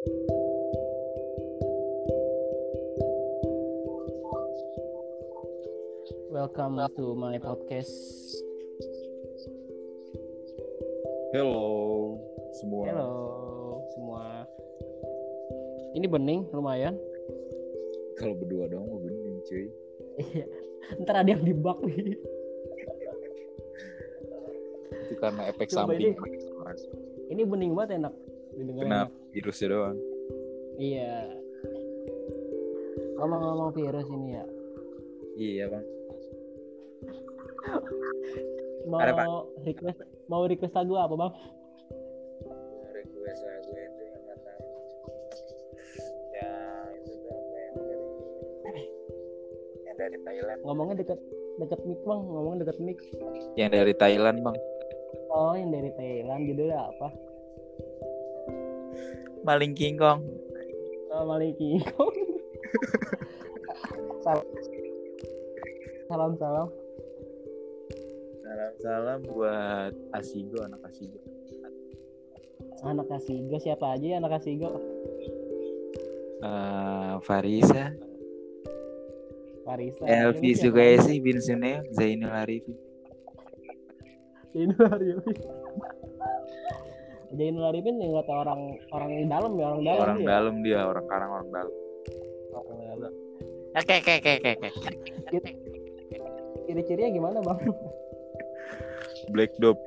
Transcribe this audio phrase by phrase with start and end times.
[0.00, 0.16] Welcome
[6.96, 7.92] to my podcast.
[11.36, 12.16] Hello
[12.56, 12.88] semua.
[12.88, 13.12] Halo
[13.92, 14.48] semua.
[15.92, 16.96] Ini bening lumayan.
[18.16, 19.68] Kalau berdua dong mau bening cuy.
[20.16, 20.48] Iya.
[21.04, 22.16] Ntar ada yang dibak nih.
[25.04, 26.16] Itu karena efek Coba samping.
[27.28, 28.16] Ini bening banget enak.
[28.56, 29.19] didengar Kena enak.
[29.30, 29.98] Virusnya doang.
[30.80, 31.40] Iya.
[33.20, 34.44] Ngomong-ngomong virus ini ya.
[35.36, 35.84] Iya bang.
[38.88, 39.26] Mau Ada, Pak.
[39.68, 41.32] request mau request lagu apa bang?
[42.96, 44.52] Request lagu itu yang kata
[46.34, 46.52] ya
[46.96, 47.74] itu tuh apa yang
[48.64, 48.84] dari
[49.84, 50.58] yang dari Thailand.
[50.64, 51.20] Ngomongnya deket
[51.60, 52.20] deket mic bang.
[52.24, 52.98] Ngomongnya deket mic.
[53.54, 54.56] Yang dari Thailand bang.
[55.30, 57.08] Oh yang dari Thailand judulnya apa?
[59.40, 60.20] Maling King Kong.
[61.10, 61.80] Oh, Maliki.
[64.24, 64.46] salam
[66.06, 66.68] salam salam.
[68.44, 71.18] Salam salam buat Asigo anak Asigo.
[72.84, 74.78] Anak Asigo siapa aja ya anak Asigo?
[76.40, 77.92] Eh Farisa,
[79.64, 80.04] Farisa.
[80.08, 82.76] Elvi Sugaisi bin Suneo, Zainul Arifin.
[84.52, 85.36] Zainul Arifin.
[87.30, 90.26] Zainul Arifin yang kata orang orang dalam ya orang dalam Orang dia.
[90.26, 91.74] dalam dia, orang Karang orang dalam.
[92.50, 93.12] Orang dalam.
[93.70, 94.50] Oke oke oke oke.
[95.30, 95.50] oke.
[96.66, 97.58] Ciri-cirinya gimana bang?
[99.30, 99.78] Black Dog.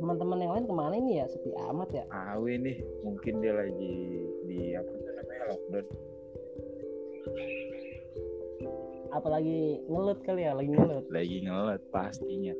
[0.00, 1.26] Teman-teman yang lain ke mana ini ya?
[1.28, 2.04] Sepi amat ya.
[2.08, 3.94] Awi nih, mungkin dia lagi
[4.48, 5.86] di apa namanya lockdown.
[9.12, 11.04] Apalagi ngelut kali ya, lagi ngelut.
[11.12, 12.54] Lagi ngelet pastinya.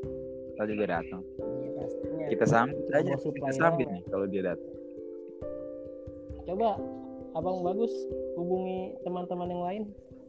[0.59, 1.23] Kita juga datang.
[1.79, 2.27] Pastinya.
[2.35, 3.15] Kita sambut aja.
[3.15, 3.95] Kita sambut doang.
[3.95, 4.73] nih kalau dia datang.
[6.51, 6.69] Coba
[7.39, 7.95] abang bagus
[8.35, 9.83] hubungi teman-teman yang lain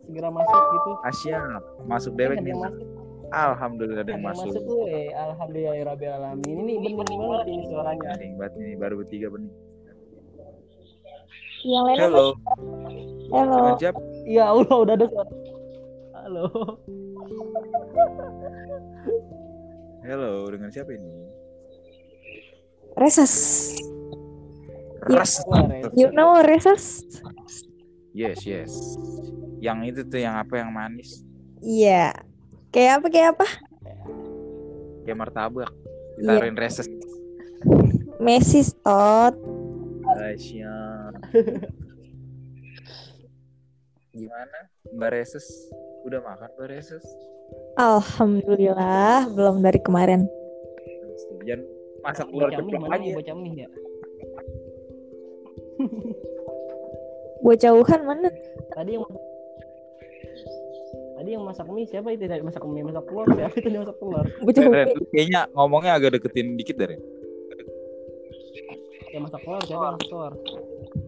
[0.05, 0.91] segera masuk gitu.
[1.01, 1.41] Asia
[1.89, 2.53] masuk Kan dewek nih.
[2.53, 2.85] masuk,
[3.33, 4.53] Alhamdulillah ada yang masuk.
[4.53, 4.85] masuk tuh.
[4.85, 6.57] Eh, alhamdulillah alamin.
[6.77, 8.01] Ini bening banget ini suaranya.
[8.13, 9.53] Garing banget nih baru bertiga benih.
[11.65, 11.97] Yang lain?
[12.05, 12.25] Halo,
[13.33, 13.57] Halo.
[13.81, 13.99] siapa?
[14.29, 15.31] Ya Allah udah ada suara.
[16.21, 16.45] Halo.
[19.99, 21.11] Halo, dengan siapa ini?
[22.95, 23.33] Reses.
[25.11, 25.43] Wah, Res.
[25.91, 27.03] You know Reses?
[28.15, 28.71] Yes, yes.
[29.59, 31.27] Yang itu tuh yang apa yang manis?
[31.59, 32.15] Iya.
[32.71, 33.47] Kayak apa kayak apa?
[35.03, 35.71] Kayak martabak.
[36.19, 36.39] Iya.
[36.39, 36.87] Ditaruhin reses.
[38.23, 39.35] Messi tot.
[40.19, 41.11] Asia.
[44.15, 44.59] Gimana?
[44.95, 45.47] Mbak Reses?
[46.03, 47.03] Udah makan Mbak Reses?
[47.77, 50.25] Alhamdulillah belum dari kemarin.
[51.45, 51.61] Jangan
[52.01, 52.97] masak mie ceplok aja.
[52.97, 53.67] nih bocah mie ya?
[57.39, 58.29] Bocah Wuhan mana?
[58.75, 59.05] Tadi yang
[61.19, 63.97] Tadi yang masak mie siapa itu dari masak mie masak telur siapa itu yang masak
[63.99, 64.25] telur?
[64.43, 64.87] Bocah Wuhan.
[65.11, 66.95] kayaknya ngomongnya agak deketin dikit dari.
[69.13, 70.33] Yang masak telur siapa yang masak telur?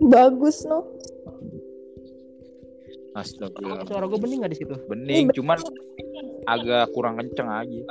[0.08, 0.86] Bagus no.
[3.12, 3.84] Astagfirullah.
[3.92, 4.76] Suara gue bening gak di situ?
[4.88, 5.60] Bening, cuman
[6.48, 7.82] agak kurang kenceng aja.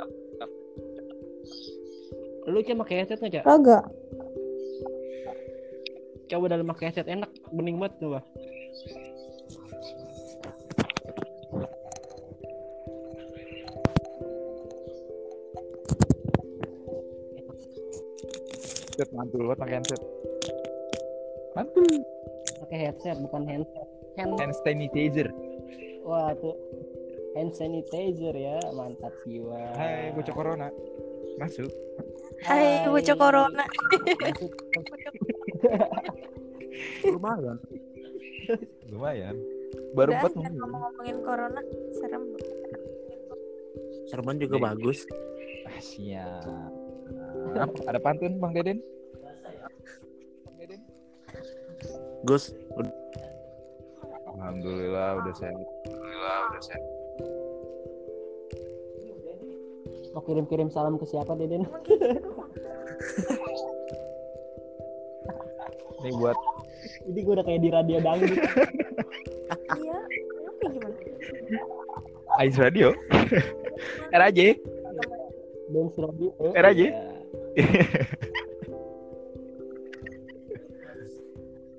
[2.49, 3.45] Lu coba pakai headset nggak cak?
[3.45, 3.85] Kagak.
[6.27, 8.19] Coba dalam pakai headset enak bening banget coba.
[18.97, 20.01] Set mantul banget pakai handset.
[21.55, 21.89] Mantul.
[22.65, 23.87] Pakai headset bukan handset.
[24.19, 25.29] Hand Hand sanitizer.
[26.01, 26.57] wah tuh
[27.35, 29.75] hand sanitizer ya mantap jiwa.
[29.77, 30.67] Hai, bocah corona.
[31.39, 31.71] Masuk.
[32.43, 33.63] Hai bocah corona.
[34.19, 34.51] Masuk.
[37.07, 37.57] Lumayan.
[38.91, 39.35] Lumayan.
[39.95, 41.61] Baru empat ngomong-ngomongin corona.
[41.95, 42.23] Serem.
[44.11, 44.65] Serban juga Iya.
[44.71, 44.99] bagus.
[45.67, 46.43] Ah, siap.
[47.55, 48.83] Nah, ada pantun Bang Deden?
[50.43, 50.81] Bang Deden?
[52.27, 52.51] Gus,
[54.35, 55.55] Alhamdulillah udah sehat.
[55.55, 56.83] Alhamdulillah udah sehat.
[60.11, 61.63] Mau kirim-kirim salam ke siapa Deden?
[66.01, 66.35] Ini buat
[67.07, 68.35] Ini gue udah kayak di radio dangdut.
[69.71, 69.97] Iya.
[70.49, 70.95] Apa gimana?
[72.41, 72.91] Ais Radio.
[74.11, 74.57] RAJ.
[75.71, 76.29] Dance radio.
[76.41, 76.51] Eh.
[76.51, 76.91] Iya.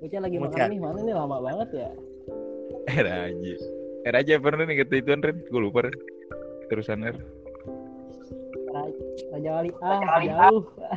[0.03, 0.67] Bocah lagi makan Bocah.
[0.67, 1.89] nih mana nih lama banget ya.
[2.91, 3.45] RAJ.
[4.03, 5.37] RAJ pernah nih kata ituan Ren?
[5.47, 5.95] Gue lupa Ren.
[6.71, 7.42] Terusan Ren.
[9.31, 9.99] Raja Wali ah.
[10.01, 10.37] Raja ah.
[10.49, 10.89] jauh ya.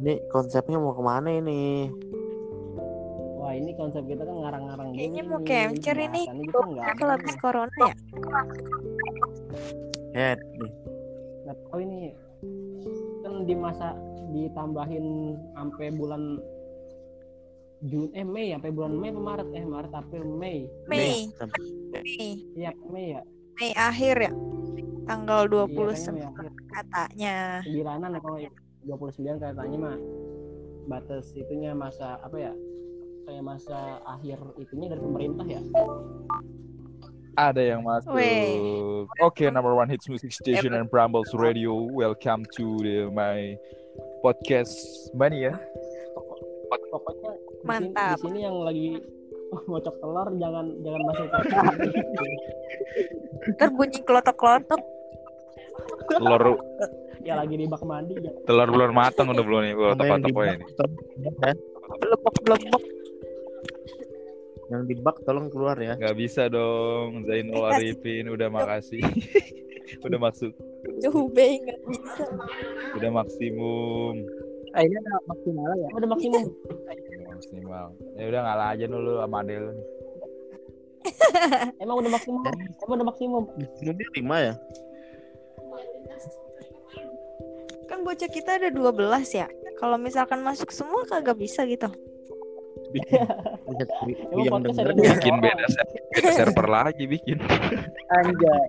[0.00, 1.92] ini konsepnya mau ke mana ini?
[3.36, 5.20] Wah ini konsep kita kan ngarang-ngarang gini.
[5.20, 5.20] ini.
[5.24, 6.22] Mau kemcer ini
[6.80, 7.88] aku habis corona ya?
[7.88, 7.94] ya
[10.16, 10.72] Head nih
[11.44, 12.14] nggak tahu ini.
[13.26, 13.98] Kan di masa
[14.30, 16.38] ditambahin sampai bulan
[17.80, 21.64] Jun eh Mei sampai bulan Mei apa Maret eh Maret April Mei Mei, Sampai-
[21.96, 23.22] Mei, iya Mei ya
[23.56, 24.32] Mei akhir ya.
[25.08, 27.36] Tanggal iya 29 kayaknya Mei akhir katanya.
[27.64, 28.38] sembilanan ya kalau
[28.84, 29.96] 29 katanya mah
[30.88, 32.52] batas itunya masa apa ya
[33.24, 35.60] kayak masa akhir itunya dari pemerintah ya
[37.38, 38.10] Ada yang masuk.
[39.22, 41.72] Oke, number one hits music station and Brambles Radio.
[41.72, 43.54] Welcome to the, my
[44.20, 44.74] podcast
[45.14, 45.56] mania.
[47.60, 48.10] Pokoknya di sini- Mantap.
[48.10, 48.88] di sini yang lagi
[49.68, 51.38] ngocok telur jangan jangan masuk ke
[53.50, 54.82] Ntar bunyi kelotok-kelotok.
[56.06, 56.42] Telur
[57.20, 60.30] ya lagi di bak mandi ya telur belum matang udah belum nih tepat apa di
[60.30, 60.64] ini.
[61.36, 61.56] bak,
[61.98, 62.82] Belebok-belebok.
[64.70, 65.94] Yang di bak tolong keluar ya.
[65.96, 69.02] Nggak bisa dong, Zainul Arifin udah makasih.
[70.06, 70.54] udah masuk,
[71.02, 72.24] Jauh banget bisa.
[72.94, 74.14] udah maksimum.
[74.70, 75.88] Akhirnya udah maksimal ya.
[75.90, 76.44] udah maksimum
[77.30, 77.86] Maksimal.
[78.14, 79.64] Ya udah ngalah aja dulu sama Adel.
[81.82, 82.42] emang udah maksimum
[82.84, 83.42] emang udah maksimum
[83.80, 84.54] Mobil lima ya?
[87.88, 88.92] Kan bocah kita ada 12
[89.32, 89.48] ya.
[89.80, 91.88] Kalau misalkan masuk semua kagak bisa gitu.
[92.90, 93.90] Lihat
[94.30, 95.42] emang yang denger ada dua Bikin orang.
[95.42, 95.66] beda,
[96.14, 97.38] beda server lagi bikin.
[98.12, 98.66] Anjay.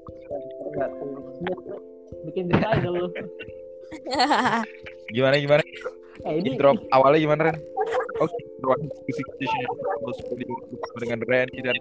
[2.22, 3.10] bikin berita dulu
[5.12, 5.64] Gimana gimana?
[6.22, 7.58] eh ini Intro awalnya gimana Ren?
[8.22, 8.38] Oke,
[9.10, 11.76] station Brambles Radio bersama dengan Randy dan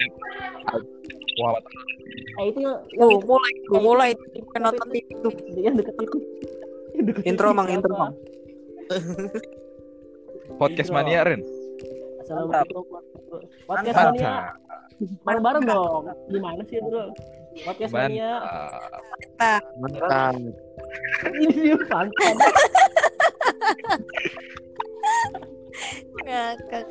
[1.37, 1.63] Muhammad
[2.41, 2.59] eh itu
[2.97, 4.11] Tuh, mulai, tuh, mulai
[4.57, 5.33] nonton TV tuh.
[5.61, 6.19] yang deket itu
[6.97, 8.13] Yang deket Intro itu mang, intro mang.
[10.61, 10.91] Podcast.
[10.91, 11.41] Mania Ren.
[12.25, 12.83] Assalamualaikum
[13.65, 14.35] podcast mania
[15.25, 17.09] bareng-bareng dong gimana sih bro
[17.65, 18.43] podcast mania
[19.41, 19.63] Mantap.
[19.81, 20.35] Mantap.
[21.41, 22.33] ini santai
[26.21, 26.85] Ngakak.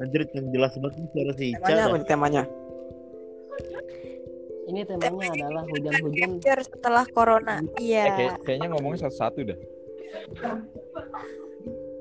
[0.00, 1.60] Anjir yang jelas banget nih suara si Ica.
[1.60, 1.98] Temanya apa dah.
[1.98, 2.42] nih temanya?
[4.70, 6.30] ini temanya adalah hujan-hujan
[6.62, 7.58] setelah corona.
[7.74, 8.04] Eh, Iya.
[8.08, 9.58] kayak- kayaknya ngomongnya satu-satu dah.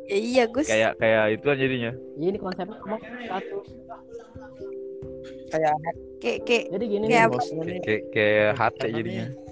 [0.05, 0.69] Ya, iya, Gus.
[0.69, 1.91] Kayak kayak itu aja jadinya.
[2.13, 3.55] Ya, ini konsepnya ngomong satu
[5.49, 5.73] Kayak
[6.19, 7.33] Kayak kayak jadi gini Kayak nih apa?
[7.33, 9.25] bosnya nih Kayak kayak, kayak HT jadinya.
[9.25, 9.48] nih?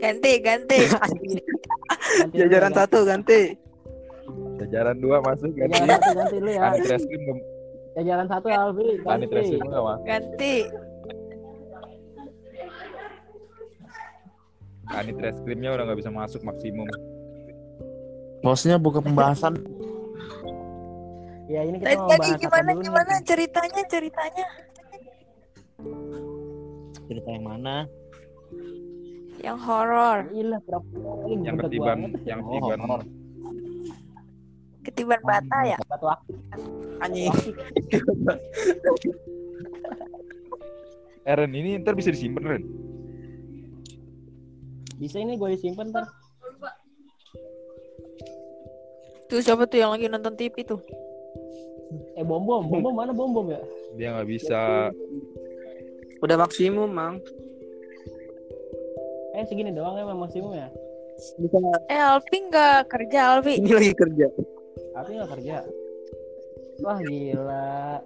[0.00, 0.78] Ganti ganti.
[0.88, 3.40] Ganti jajaran satu ganti.
[4.60, 5.68] Jajaran dua masuk kan.
[5.68, 7.22] jajaran satu ganti dulu ya Kanit Reskrim
[7.90, 10.00] jajaran satu Alfi Kanit ganti Reskrim nggak mas.
[10.06, 10.56] ganti.
[14.90, 16.88] Kanit Reskrimnya udah nggak bisa masuk maksimum.
[18.42, 19.54] Hostnya buka pembahasan.
[21.50, 24.46] ya ini kita Tadi mau tadi gimana gimana ceritanya ceritanya?
[27.10, 27.90] Cerita yang mana?
[29.40, 30.18] Yang horor,
[31.40, 32.12] Yang ketiban, banget.
[32.28, 32.78] yang Oh, ketiban.
[32.84, 33.02] horor.
[34.80, 35.76] ketiban bata ya.
[35.88, 36.36] batu aktif
[37.00, 37.32] Anjing.
[41.20, 42.64] Eh Ren, ini ntar bisa disimpan Ren.
[45.00, 46.04] bisa ini gue disimpan ntar
[49.32, 50.80] Tuh siapa tuh yang lagi nonton TV tuh?
[52.12, 53.60] eh bom bom bom bom mana bom bom ya
[53.96, 54.60] Dia nggak bisa.
[56.20, 57.16] Udah maksimum, Mang.
[59.40, 60.68] Eh segini doang emang maksimum ya
[61.36, 61.56] Bisa
[61.88, 63.56] Eh Alfi nggak kerja Alfi.
[63.56, 64.26] ini lagi kerja.
[64.92, 65.56] tapi nggak kerja
[66.80, 68.00] wah gila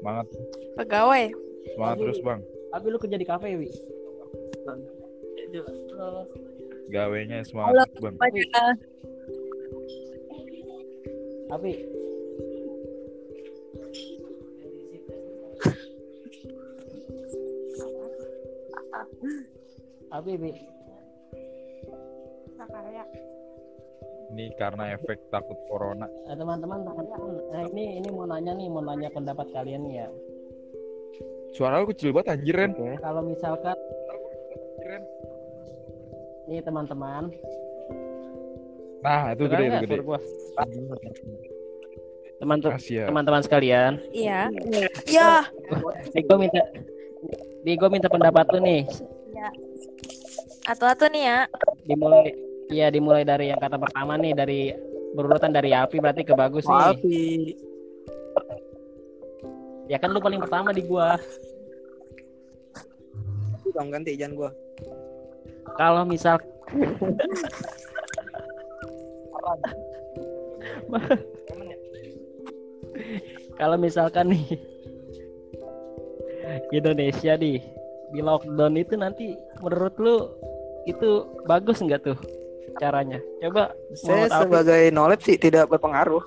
[0.00, 0.26] Semangat,
[0.74, 1.24] Pegawai.
[1.70, 2.40] semangat terus bang.
[2.70, 3.68] tapi lu kerja di kafe wi
[6.90, 8.14] Gawenya semangat terus, bang.
[8.18, 8.46] Banyak.
[11.48, 11.72] tapi
[22.60, 23.00] tapi wi
[24.30, 26.06] Ini karena efek takut corona.
[26.24, 27.18] Eh, teman-teman teman-teman
[27.50, 30.08] eh, ini ini mau nanya nih mau nanya pendapat kalian nih ya
[31.50, 32.72] Suara lu kecil banget anjir Ren.
[33.00, 33.74] kalau misalkan
[34.80, 35.02] Ren.
[36.46, 37.26] nih teman-teman
[39.00, 39.96] Nah itu gede itu gede.
[42.38, 43.04] teman-teman Asia.
[43.04, 44.46] teman-teman sekalian Iya.
[45.04, 45.30] Iya.
[46.14, 46.62] nih gue minta
[47.60, 48.82] nih gue minta pendapat lu nih
[50.62, 51.38] Atau-atau nih ya.
[51.82, 52.30] dimulai
[52.70, 54.70] iya dimulai dari yang kata pertama nih dari
[55.14, 57.26] berurutan dari api berarti ke bagus nih Alfi.
[59.90, 61.18] ya kan lu paling pertama di gua
[63.70, 64.50] Dong ganti jangan gua.
[65.78, 66.38] kalau misal
[73.58, 74.46] kalau misalkan nih
[76.70, 77.58] Indonesia nih
[78.10, 80.16] di lockdown itu nanti menurut lu
[80.86, 82.18] itu bagus nggak tuh
[82.80, 83.20] caranya?
[83.38, 86.24] Coba Saya sebagai nolep sih tidak berpengaruh.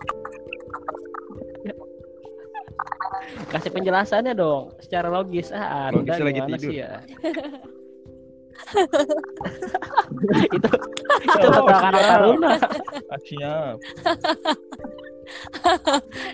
[3.50, 6.60] kasih penjelasannya dong secara logis ah anda Logisnya lagi tidur.
[6.60, 6.92] sih ya
[10.58, 10.70] itu
[11.24, 12.52] itu kata kata Taruna
[13.10, 13.78] Ah, siap.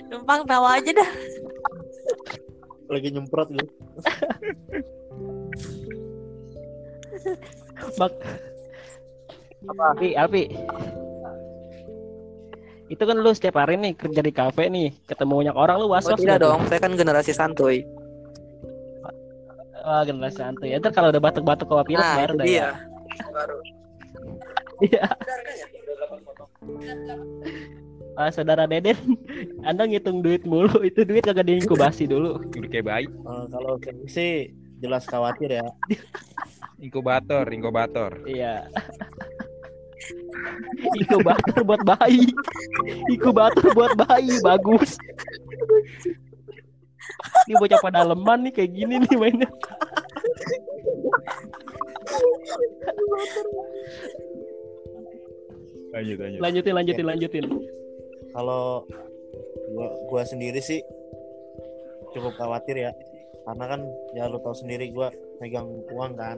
[0.08, 1.10] Numpang tawa aja dah.
[2.88, 3.74] Lagi nyemprot gitu.
[9.60, 10.44] Bak Alpi, Alpi.
[12.90, 16.10] Itu kan lu setiap hari nih kerja di kafe nih, ketemu banyak orang lu was
[16.10, 17.86] Oh, tidak dong, saya kan generasi santuy.
[19.86, 20.74] Wah, generasi santuy.
[20.74, 22.58] Ya, ntar kalau udah batuk-batuk kalau pilek Nah, baru itu dah dia.
[22.58, 22.70] ya.
[23.30, 23.58] Baru.
[24.80, 25.12] Iya.
[28.16, 28.96] Ah, saudara Deden,
[29.68, 32.40] Anda ngitung duit mulu, itu duit kagak diinkubasi dulu.
[32.48, 33.06] Udah kayak bayi.
[33.12, 34.32] Eh, kalau saya sih
[34.80, 35.68] jelas khawatir ya.
[36.80, 38.24] Inkubator, inkubator.
[38.24, 38.72] Iya.
[41.00, 42.32] Inkubator buat bayi.
[43.12, 44.96] Inkubator buat bayi, bagus.
[47.50, 49.50] Ini bocah pada leman nih kayak gini nih mainnya.
[55.90, 56.40] Lanjut, lanjut.
[56.40, 57.46] Lanjutin, lanjutin, lanjutin.
[58.32, 58.86] Kalau
[59.74, 60.80] gua, gua sendiri sih
[62.14, 62.92] cukup khawatir ya.
[63.50, 63.82] Karena kan
[64.14, 65.10] ya lu tahu sendiri gua
[65.42, 66.38] megang uang kan.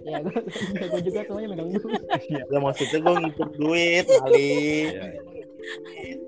[0.00, 0.40] Ya, gue,
[0.92, 2.02] gue juga semuanya megang duit.
[2.32, 4.52] Ya maksudnya gua ngitung duit kali.
[4.88, 5.22] Iya, iya.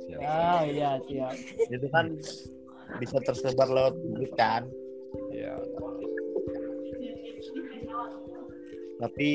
[0.05, 0.21] Siap.
[0.21, 1.35] Ah, iya, siap.
[1.73, 2.13] Itu kan
[3.01, 4.69] bisa tersebar lewat duit kan.
[5.33, 5.57] Iya.
[9.01, 9.31] Tapi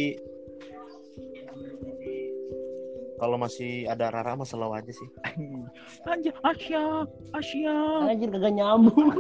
[3.20, 5.10] kalau masih ada Rara mah selalu aja sih.
[6.08, 7.04] Anjir, Asia,
[7.36, 7.78] Asia.
[8.08, 9.12] Anjir kagak nyambung.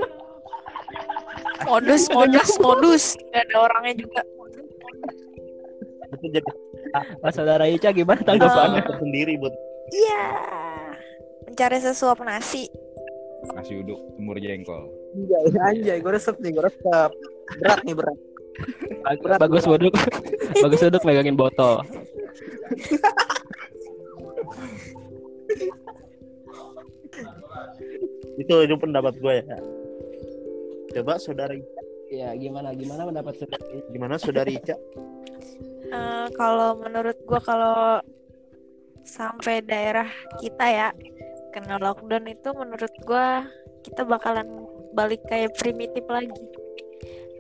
[1.67, 3.03] Modus, modus, modus.
[3.35, 4.21] Gak ada orangnya juga.
[6.09, 6.49] Itu jadi
[7.21, 8.81] Mas saudara Ica gimana tanggapannya?
[8.81, 9.53] tanggapan sendiri buat
[9.89, 10.25] Iya.
[11.49, 12.69] Mencari sesuap nasi.
[13.57, 14.85] Nasi uduk, semur jengkol.
[15.17, 17.11] Anjay, anjay, gue resep nih, gue resep.
[17.57, 18.17] Berat nih, berat.
[19.01, 19.93] Bagus, bagus duduk.
[20.63, 21.81] bagus duduk megangin botol.
[28.39, 29.57] itu itu pendapat gue ya.
[30.99, 31.78] Coba saudara Ica,
[32.09, 33.89] Ya, gimana gimana mendapat saudara Ica?
[33.93, 34.75] gimana saudari Ica?
[35.89, 37.77] Eh, kalau menurut gua kalau
[39.05, 40.09] sampai daerah
[40.41, 40.89] kita ya
[41.53, 43.45] kena lockdown itu menurut gua
[43.85, 44.45] kita bakalan
[44.97, 46.33] balik kayak primitif lagi.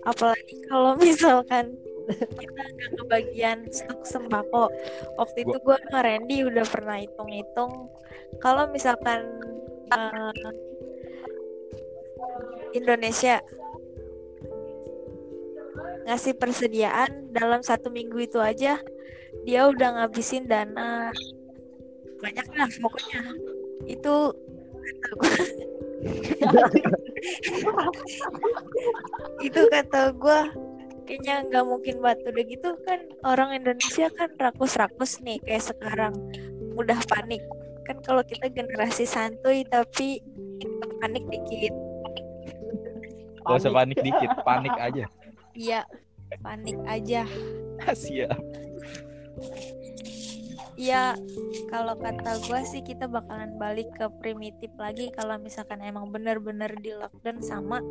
[0.05, 1.73] Apalagi kalau misalkan
[2.09, 4.69] kita nggak kebagian stok sembako.
[5.17, 7.89] Waktu itu gua sama Randy udah pernah hitung-hitung
[8.37, 9.25] kalau misalkan
[9.93, 10.33] eh,
[12.77, 13.41] Indonesia
[16.07, 18.81] ngasih persediaan dalam satu minggu itu aja
[19.45, 21.13] dia udah ngabisin dana.
[22.19, 23.23] Banyak lah pokoknya.
[23.87, 24.33] Itu
[24.79, 25.35] kata gua.
[29.47, 30.39] Itu kata gue
[31.07, 32.19] kayaknya nggak mungkin banget.
[32.29, 36.13] Udah gitu kan orang Indonesia kan rakus-rakus nih kayak sekarang.
[36.75, 37.41] Mudah panik.
[37.87, 40.21] Kan kalau kita generasi santuy tapi
[40.99, 41.73] panik dikit.
[43.39, 45.09] Gak usah panik dikit, panik aja.
[45.59, 45.83] Iya
[46.39, 47.27] panik aja
[47.95, 48.35] Siap.
[50.79, 51.15] Iya,
[51.67, 56.95] kalau kata gue sih kita bakalan balik ke primitif lagi kalau misalkan emang bener-bener di
[56.95, 57.83] lockdown sama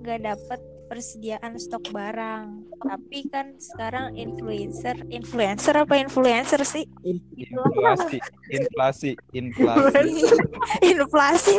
[0.00, 2.64] nggak dapet persediaan stok barang.
[2.80, 6.88] Tapi kan sekarang influencer, influencer apa influencer sih?
[7.04, 8.20] Inflasi,
[8.56, 10.24] inflasi, inflasi.
[10.96, 11.56] Inflasi.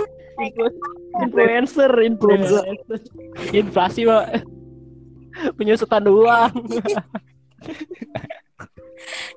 [1.22, 2.66] Influencer, influencer.
[3.54, 4.55] Inflasi, Pak.
[5.54, 6.54] Penyusutan uang.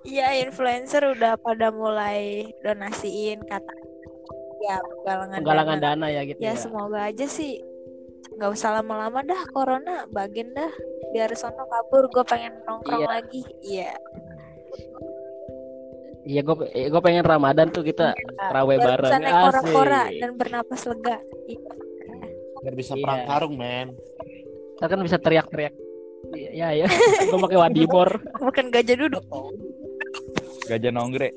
[0.02, 3.72] Iya, influencer udah pada mulai donasiin kata
[4.58, 5.94] ya penggalangan Penggalangan dana.
[5.94, 6.58] dana ya gitu Ya ya.
[6.58, 7.62] semoga aja sih
[8.34, 10.66] nggak usah lama-lama dah corona bagian dah
[11.08, 13.08] biar sono kabur gue pengen nongkrong Iya.
[13.08, 13.92] lagi iya
[16.24, 16.56] Iya, gue
[16.90, 18.12] gue pengen Ramadan tuh kita
[18.50, 19.08] Rawe biar bareng.
[19.08, 21.70] bisa naik kora-kora dan bernapas lega Iya.
[22.58, 23.02] biar bisa Iya.
[23.02, 23.88] perang karung men
[24.74, 25.74] Ntar kan bisa teriak-teriak.
[26.28, 26.87] Iya, ya.
[27.22, 28.20] gue pakai wadimor.
[28.37, 29.25] bukan gajah duduk
[30.64, 31.34] Gajah nonggrek.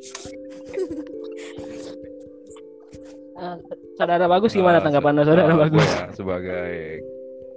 [3.33, 3.55] Eh,
[3.95, 5.81] saudara bagus gimana Eh, tanggapan saudara bagus?
[5.81, 6.99] ya, sebagai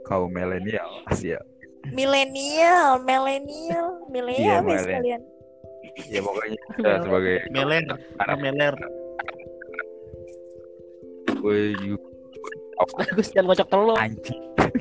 [0.03, 1.43] kaum milenial, siap.
[1.87, 4.95] milenial, milenial, Iya, milenial milenial.
[4.95, 5.23] kalian.
[6.07, 7.83] ya pokoknya kita sebagai Meler,
[8.19, 8.75] anak meler.
[11.37, 12.03] gue juga
[12.97, 14.43] bagus jangan kocok telur anjing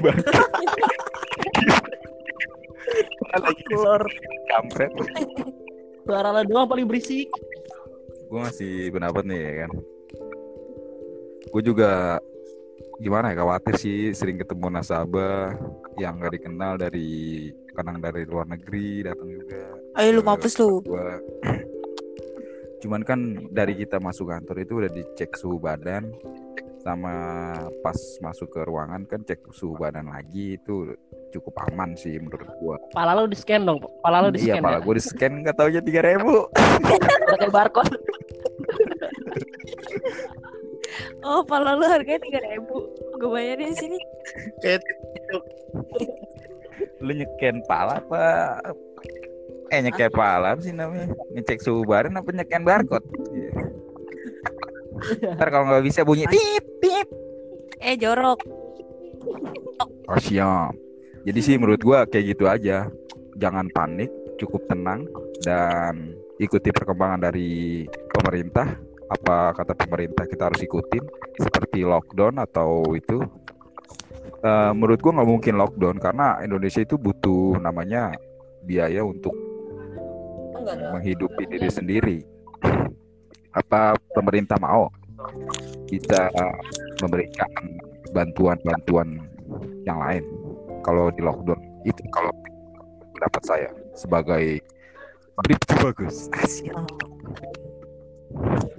[3.69, 4.03] telur
[4.51, 4.91] kampret.
[6.03, 7.31] Suara lo doang paling berisik.
[8.27, 9.71] Gue masih pendapat nih ya kan?
[11.53, 12.19] Gue juga
[13.01, 15.53] gimana ya khawatir sih sering ketemu nasabah
[15.97, 19.63] yang gak dikenal dari kadang dari luar negeri datang juga.
[19.97, 20.81] Ayo lu mampus lu.
[20.85, 21.17] gua.
[22.81, 26.11] Cuman kan dari kita masuk kantor itu udah dicek suhu badan
[26.83, 27.15] sama
[27.79, 30.91] pas masuk ke ruangan kan cek suhu badan lagi itu
[31.33, 32.77] cukup aman sih menurut gua.
[32.93, 34.85] Pala lo di scan dong pala lo di iya scan pala ya.
[34.85, 36.45] gue di scan nggak taunya tiga ribu.
[37.33, 37.97] Pakai barcode.
[41.23, 42.85] Oh, pala lu harganya tiga ribu.
[43.17, 43.97] Gue bayarin di sini.
[44.61, 44.83] Kayak
[46.99, 48.23] lu nyeken pala apa?
[49.71, 51.09] Eh nyeken pala sih namanya?
[51.33, 53.07] Ngecek suhu badan apa nyeken barcode?
[53.31, 53.51] Iya.
[55.35, 57.07] ntar kalau nggak bisa bunyi tit tit
[57.81, 58.39] Eh jorok.
[60.07, 60.75] oh siap
[61.23, 62.91] jadi sih menurut gua kayak gitu aja.
[63.39, 65.07] Jangan panik cukup tenang
[65.41, 68.75] dan ikuti perkembangan dari pemerintah.
[69.07, 71.03] Apa kata pemerintah kita harus ikutin?
[71.39, 73.23] Seperti lockdown atau itu?
[74.43, 78.11] Eh, menurut gua nggak mungkin lockdown karena Indonesia itu butuh namanya
[78.67, 79.31] biaya untuk
[80.91, 82.17] menghidupi diri sendiri.
[83.55, 84.91] Apa pemerintah mau
[85.87, 86.27] kita
[86.99, 87.51] memberikan
[88.11, 89.23] bantuan-bantuan
[89.87, 90.23] yang lain
[90.83, 92.31] kalau di lockdown itu kalau
[93.15, 94.59] pendapat saya sebagai
[95.39, 96.29] berita bagus.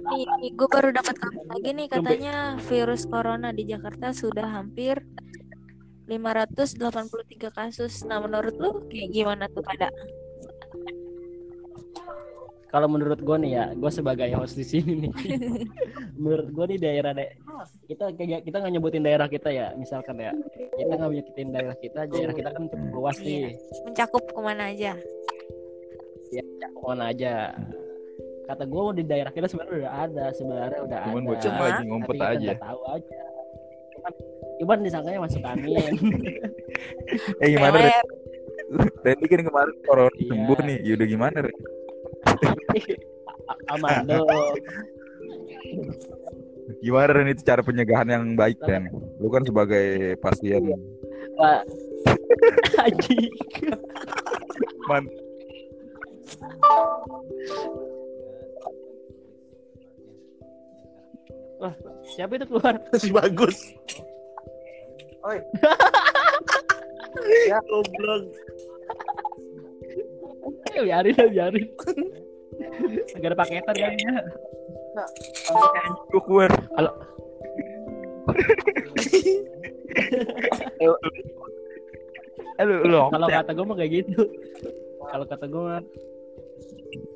[0.05, 2.35] Nih, gue baru dapat kabar lagi nih katanya
[2.69, 5.01] virus corona di Jakarta sudah hampir
[6.05, 8.05] 583 kasus.
[8.05, 9.89] Nah, menurut lu kayak gimana tuh pada?
[12.75, 15.11] Kalau menurut gue nih ya gue sebagai host di sini nih
[16.13, 17.39] menurut gue nih daerah daerah
[17.87, 20.35] kita kayak kita nggak nyebutin daerah kita ya misalkan ya
[20.75, 24.91] kita nggak nyebutin daerah kita daerah kita kan cukup luas nih Mencakup ke mana aja?
[26.27, 26.43] ya
[26.83, 27.55] mana aja
[28.45, 32.15] kata gue di daerah kita sebenarnya udah ada sebenarnya udah Cuman ada bocah lagi ngumpet
[32.19, 32.51] aja.
[32.59, 33.17] tahu aja
[34.55, 35.95] Iban disangkanya masuk angin
[37.39, 37.89] Eh gimana?
[39.01, 40.29] Randy kan kemarin corona Iya.
[40.29, 40.77] sembuh nih.
[40.83, 41.37] Yaudah gimana?
[41.41, 41.55] Ren?
[43.73, 44.25] Amando
[46.81, 48.89] Gimana Ren itu cara pencegahan yang baik Ren?
[49.21, 50.73] Lu kan sebagai pasien
[51.37, 51.61] Pak
[52.77, 53.19] Haji
[54.89, 55.05] man
[62.15, 63.57] siapa itu keluar masih bagus.
[65.25, 65.39] Oi.
[67.49, 68.23] ya goblok.
[70.45, 71.65] Eh, biarin lah biarin.
[73.19, 74.11] Gak ada paketan kayaknya
[76.15, 76.21] Gue.
[76.23, 76.51] Keluar.
[76.79, 76.91] Halo.
[82.55, 84.21] Eh lu kalau kata gue mah kayak gitu.
[85.11, 85.83] Kalau kata gue mah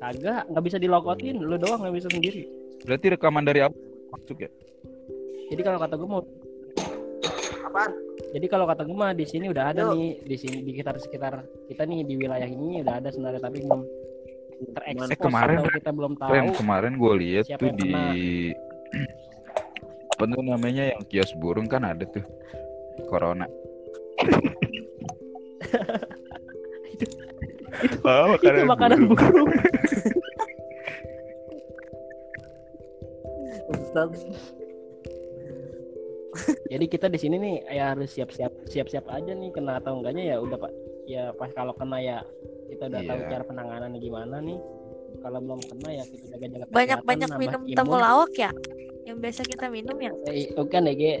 [0.04, 1.40] kagak nggak bisa dilokotin.
[1.40, 2.44] Lu doang nggak bisa sendiri.
[2.84, 3.76] Berarti rekaman dari apa?
[4.12, 4.50] Masuk ya?
[5.50, 6.22] jadi kalau kata gue mau
[7.70, 7.92] Apaan?
[8.34, 9.94] jadi kalau kata gue mah di sini udah ada Yuk.
[9.94, 11.34] nih di sini di sekitar sekitar
[11.70, 13.82] kita nih di wilayah ini udah ada sebenarnya tapi belum
[14.74, 17.92] terekspos Eh, kemarin, atau kita belum tahu Ren kemarin gue lihat tuh yang di
[20.10, 22.20] apa tuh namanya yang kios burung kan ada tuh
[23.08, 23.48] corona.
[28.04, 29.48] oh, itu makanan burung
[33.70, 34.12] Ustaz.
[36.70, 40.36] Jadi kita di sini nih ya harus siap-siap siap-siap aja nih kena atau enggaknya ya
[40.38, 40.72] udah pak
[41.10, 42.18] ya pas kalau kena ya
[42.70, 43.28] kita udah tahu Iya.
[43.28, 44.58] cara penanganan gimana nih
[45.18, 48.50] kalau belum kena ya kita jaga-jaga Banyak-banyak kesehatan, minum nambah temulawak ya?
[49.02, 50.10] Yang biasa kita minum ya?
[50.30, 51.14] Eh, bukan ya Ge.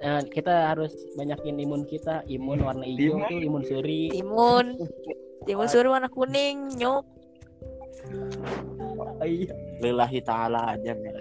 [0.00, 3.28] Nah, kita harus banyakin imun kita imun warna hijau Imun?
[3.32, 4.66] tuh imun suri Timun.
[5.48, 7.04] Timun suri warna kuning, nyok.
[9.00, 9.52] Oh, iya.
[9.80, 11.12] Lillahi taala aja nih.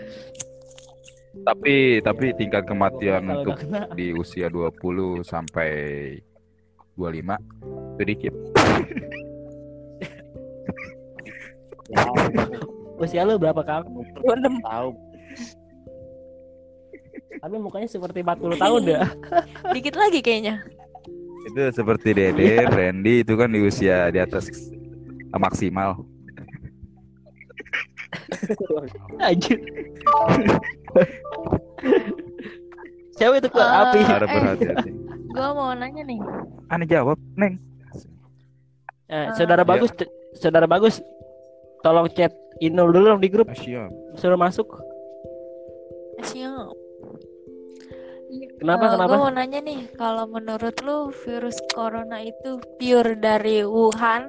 [1.46, 3.58] Tapi tapi tingkat kematian Kalau untuk
[3.96, 5.72] di usia 20 sampai
[6.98, 8.34] 25 sedikit.
[13.00, 14.06] usia lu berapa kamu
[14.62, 14.90] Tahu.
[17.40, 19.10] tapi mukanya seperti 40 tahun dah
[19.74, 20.60] Dikit lagi kayaknya.
[21.48, 24.52] Itu seperti Dede, Randy itu kan di usia di atas
[25.32, 26.04] maksimal.
[29.20, 29.58] Anjir
[33.14, 34.36] siapa itu keluar Eh, api Harap eh.
[34.36, 34.92] berhati-hati.
[35.30, 36.20] gue mau nanya nih.
[36.70, 37.60] Aneh jawab, Neng.
[39.06, 39.34] Eh, Ah.
[39.34, 39.68] saudara Ya.
[39.68, 39.92] bagus,
[40.34, 41.02] saudara bagus,
[41.82, 43.90] tolong chat Inul dulu dong di grup, Ah, siap.
[44.16, 44.68] suruh masuk.
[46.22, 46.76] Siap.
[48.60, 49.10] Kenapa, kenapa?
[49.10, 54.28] Gue mau nanya nih, kalau menurut lu virus corona itu pure dari Wuhan,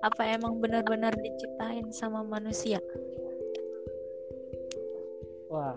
[0.00, 2.82] apa emang benar-benar diciptain sama manusia?
[5.48, 5.74] Wah,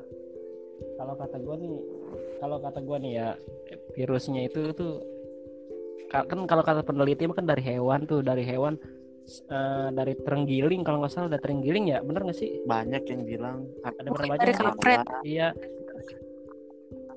[0.99, 1.71] kalau kata gue nih,
[2.43, 3.29] kalau kata gue nih ya,
[3.95, 4.99] virusnya itu tuh
[6.12, 8.75] ka- kan kalau kata peneliti kan dari hewan tuh, dari hewan
[9.47, 12.60] eh, dari terenggiling kalau nggak salah ada terenggiling ya, bener nggak sih?
[12.67, 13.57] banyak yang bilang
[13.88, 14.51] Ada berapa dari.
[15.23, 15.47] Iya.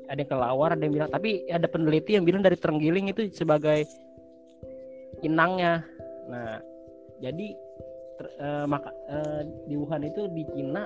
[0.04, 3.88] Ada yang kelawar, ada yang bilang, tapi ada peneliti yang bilang dari terenggiling itu sebagai
[5.24, 5.80] inangnya.
[6.28, 6.60] Nah,
[7.24, 7.56] jadi
[8.20, 10.84] ter- eh, maka eh, di Wuhan itu di Cina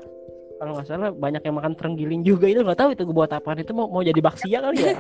[0.59, 2.51] kalau nggak salah banyak yang makan terenggiling juga.
[2.51, 3.63] Itu nggak tahu itu buat apaan.
[3.63, 4.99] Itu mau mau jadi baksia kali ya?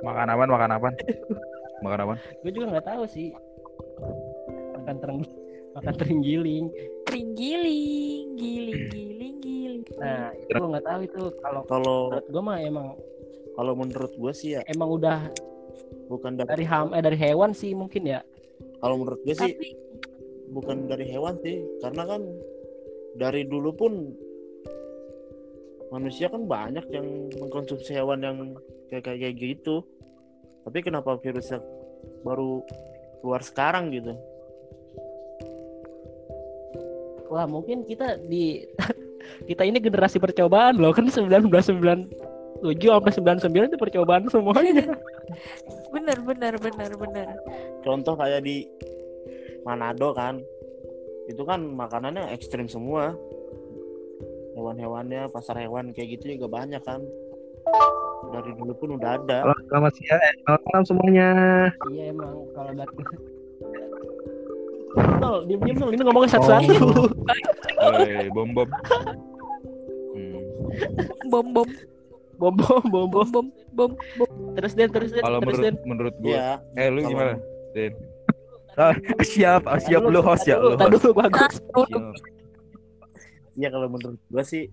[0.00, 0.94] Makan apaan, makan apaan?
[1.84, 2.18] Makan apaan?
[2.40, 3.28] gue juga nggak tahu sih.
[4.80, 5.20] Makan tereng
[5.76, 6.64] makan terenggiling.
[7.04, 9.82] Terenggiling, giling, giling, giling.
[10.00, 11.22] nah itu gue nggak tahu itu.
[11.44, 12.86] Kalau kalau menurut gue mah emang
[13.52, 14.60] kalau menurut gue sih ya.
[14.72, 15.28] emang udah
[16.08, 18.20] bukan dari, dari ham eh dari hewan sih mungkin ya.
[18.80, 19.68] Kalau menurut gue sih Tapi
[20.50, 21.60] bukan dari hewan sih.
[21.84, 22.24] Karena kan
[23.20, 23.92] dari dulu pun
[25.92, 28.36] manusia kan banyak yang mengkonsumsi hewan yang
[28.88, 29.84] kayak kayak gitu.
[30.64, 31.60] Tapi kenapa virusnya
[32.24, 32.64] baru
[33.20, 34.16] keluar sekarang gitu?
[37.28, 38.64] Wah mungkin kita di
[39.48, 42.08] kita ini generasi percobaan loh kan 1997
[42.64, 44.88] sampai 99 itu percobaan semuanya.
[45.92, 47.36] Bener, bener, bener, bener.
[47.84, 48.64] contoh kayak di
[49.60, 50.40] Manado kan
[51.28, 53.12] itu kan makanannya ekstrim semua
[54.52, 57.00] hewan-hewannya pasar hewan kayak gitu juga banyak kan
[58.32, 60.20] dari dulu pun udah ada Halo, selamat siang.
[60.20, 61.28] Eh, selamat malam semuanya.
[61.92, 62.94] iya emang kalau dari
[65.22, 65.90] Nol, diem diem Nol.
[65.94, 66.74] ini ngomongnya satu-satu
[67.82, 68.68] Woi, bom bom.
[70.12, 70.38] Hmm.
[71.32, 71.68] Bom, bom,
[72.36, 74.28] bom bom bom bom bom, bom, bom.
[74.58, 77.34] terus den terus den Kalau terus menurut den menurut gua, ya eh lu gimana?
[77.72, 77.92] Den.
[78.72, 81.60] Ah, siap, ah, siap lu host ya, lu tadi dulu bagus.
[83.56, 84.64] Ya kalau menurut gue sih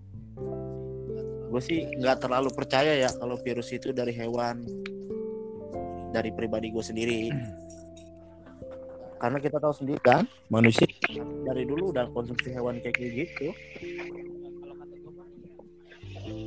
[1.50, 4.62] gue sih nggak terlalu percaya ya kalau virus itu dari hewan
[6.10, 7.22] dari pribadi gue sendiri.
[9.20, 10.88] Karena kita tahu sendiri kan manusia
[11.46, 13.52] dari dulu udah konsumsi hewan kayak gitu.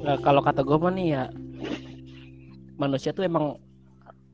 [0.04, 1.24] Nah, kalau kata gue mah nih ya
[2.76, 3.56] manusia tuh emang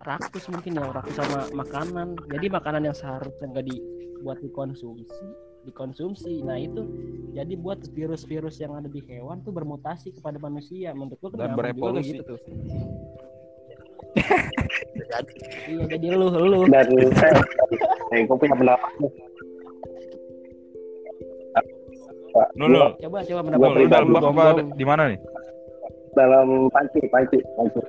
[0.02, 2.16] rakus mungkin ya rakus sama makanan.
[2.32, 6.88] Jadi makanan yang seharusnya nggak dibuat dikonsumsi dikonsumsi nah itu
[7.36, 11.58] jadi buat virus-virus yang ada di hewan tuh bermutasi kepada manusia menurut gue Dan kayak
[11.58, 12.16] berevolusi.
[12.16, 12.80] gitu tuh jadi
[15.70, 16.88] iya jadi lu lu Dan
[18.10, 18.90] eh, gue punya pendapat.
[22.56, 24.44] Nul, coba coba Nul, mendapat lu dalam apa
[24.78, 25.20] di mana nih?
[26.14, 27.80] Dalam panci, panci, panci.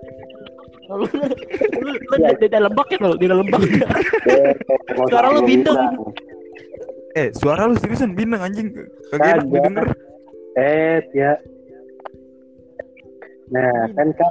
[0.90, 5.46] lu, lu, lu di, dalam bak ya lu di dalam bak Eh, eh, Suara lu
[5.46, 5.70] bisa.
[7.10, 8.70] Eh, suara lu seriusan bintang anjing.
[9.10, 9.86] Kagak enak didengar.
[10.54, 11.32] Eh, ya.
[13.50, 14.30] Nah, kan kan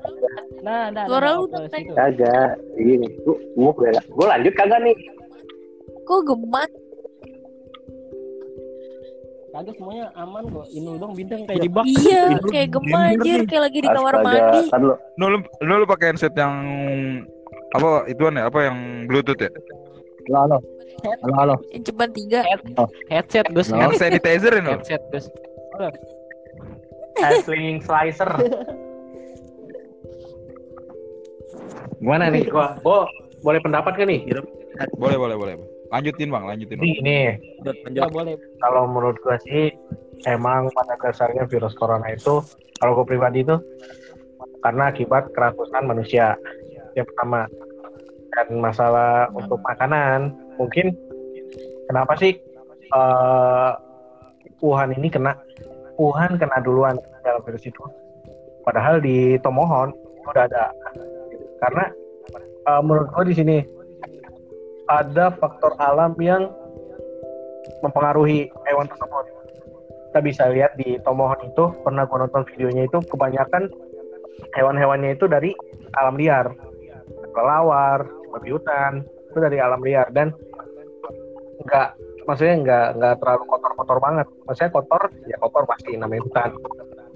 [0.63, 1.91] nah nah Suara nah, lu ke udah situ.
[1.91, 2.49] kagak.
[2.79, 4.95] Gini, gua, gua, udah- gua lanjut kagak nih?
[6.03, 6.71] Kok gemas?
[9.49, 13.63] kagak semuanya aman kok inul dong bintang kayak di bak Iya, kayak gemas anjir, kayak
[13.65, 14.61] lagi di kamar mandi.
[14.69, 16.53] kan lu Nul, Nul lu pakai headset yang
[17.73, 18.45] apa ituan ya?
[18.45, 18.77] Apa yang
[19.09, 19.49] Bluetooth ya?
[20.27, 20.57] Halo, halo.
[21.23, 21.55] Halo, halo.
[21.71, 22.39] Yang tiga.
[23.07, 24.71] headset Gus Yang sanitizer ya, Nul?
[24.75, 25.25] headset Gus
[27.47, 28.31] Swing slicer.
[31.99, 32.47] Gimana nih?
[32.47, 33.07] Gua, gua
[33.43, 34.23] boleh pendapat kan nih?
[34.95, 35.53] Boleh, boleh, boleh.
[35.91, 36.79] Lanjutin, Bang, lanjutin.
[36.79, 36.87] Bang.
[36.87, 37.35] Gini,
[37.91, 39.73] ya boleh kalau menurut gua sih
[40.27, 42.43] emang pada dasarnya virus corona itu
[42.79, 43.55] kalau gue pribadi itu
[44.59, 46.35] karena akibat kerakusan manusia
[46.95, 47.47] yang pertama
[48.33, 50.33] dan masalah untuk makanan.
[50.57, 50.93] Mungkin
[51.89, 52.37] kenapa sih
[52.93, 53.71] eh,
[54.59, 55.39] Wuhan ini kena
[55.95, 57.83] Wuhan kena duluan dalam virus itu?
[58.63, 59.91] Padahal di Tomohon
[60.29, 60.71] udah ada.
[61.63, 61.85] Karena
[62.67, 63.57] eh, menurut gue di sini
[64.89, 66.49] ada faktor alam yang
[67.85, 69.25] mempengaruhi hewan tersebut.
[70.09, 73.69] Kita bisa lihat di Tomohon itu pernah gue nonton videonya itu kebanyakan
[74.57, 75.53] hewan-hewannya itu dari
[75.99, 76.49] alam liar,
[77.35, 80.33] kelelawar, babi hutan itu dari alam liar dan
[81.65, 81.89] nggak
[82.25, 84.27] maksudnya nggak nggak terlalu kotor-kotor banget.
[84.45, 86.49] Maksudnya kotor ya kotor pasti namanya hutan.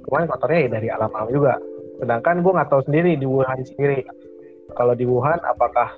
[0.04, 1.54] Cuman kotornya ya dari alam-alam juga.
[2.02, 4.04] Sedangkan gue nggak tahu sendiri di Wuhan sendiri
[4.76, 5.94] kalau di Wuhan apakah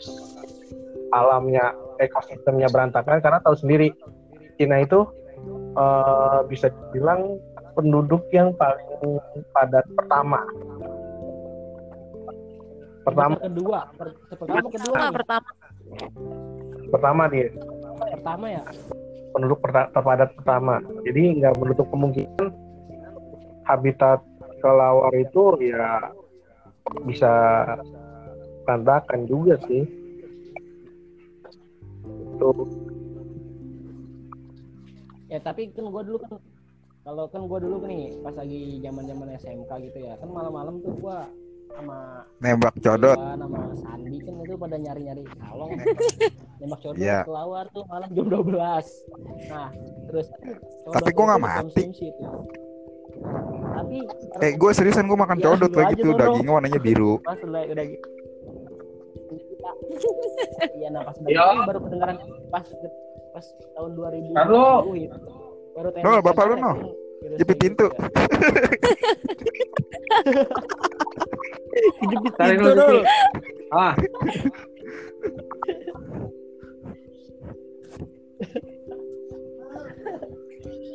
[1.15, 1.71] alamnya
[2.03, 3.95] ekosistemnya berantakan karena tahu sendiri
[4.59, 5.07] Cina itu
[5.75, 7.39] eh, bisa dibilang
[7.75, 9.19] penduduk yang paling
[9.51, 10.43] padat pertama
[13.05, 13.35] pertama.
[13.37, 13.79] Kedua.
[13.93, 15.49] Per- pertama kedua Pertama, pertama.
[16.89, 17.47] pertama dia.
[18.17, 18.63] Pertama ya?
[19.31, 20.75] Penduduk perta- terpadat pertama.
[21.05, 22.49] Jadi nggak menutup kemungkinan
[23.65, 24.19] habitat
[24.59, 26.09] kelawar itu ya
[27.05, 27.31] bisa
[28.65, 29.85] berantakan juga sih.
[32.35, 32.51] Itu.
[35.29, 36.31] Ya tapi kan gua dulu kan
[37.05, 40.93] kalau kan gua dulu nih pas lagi zaman zaman SMK gitu ya kan malam-malam tuh
[41.01, 41.25] gua
[41.75, 41.97] sama
[42.37, 43.17] Nembak codot.
[43.17, 45.71] sama Sandi kan itu pada nyari-nyari kalong
[46.59, 47.19] nembak codot Iya.
[47.23, 48.55] kelawar tuh malam jam 12
[49.45, 49.69] nah
[50.05, 50.27] terus
[50.87, 51.83] Tapi gua nggak mati.
[51.83, 52.11] tuh.
[53.71, 53.97] tapi
[54.37, 57.17] Eh, gue seriusan gue makan Ya, codot lagi tuh dagingnya warnanya biru.
[57.25, 58.07] Mas udah udah gitu.
[60.75, 61.41] Iya, nah pas Ya.
[61.41, 62.17] baru, baru kedengaran
[62.49, 62.65] pas
[63.31, 64.67] pas tahun 2000 Halo.
[65.73, 66.71] Baru No, bapak lu, no.
[67.35, 67.87] Jepit pintu.
[71.75, 73.03] Jepit Tarik dulu,
[73.71, 73.93] ah.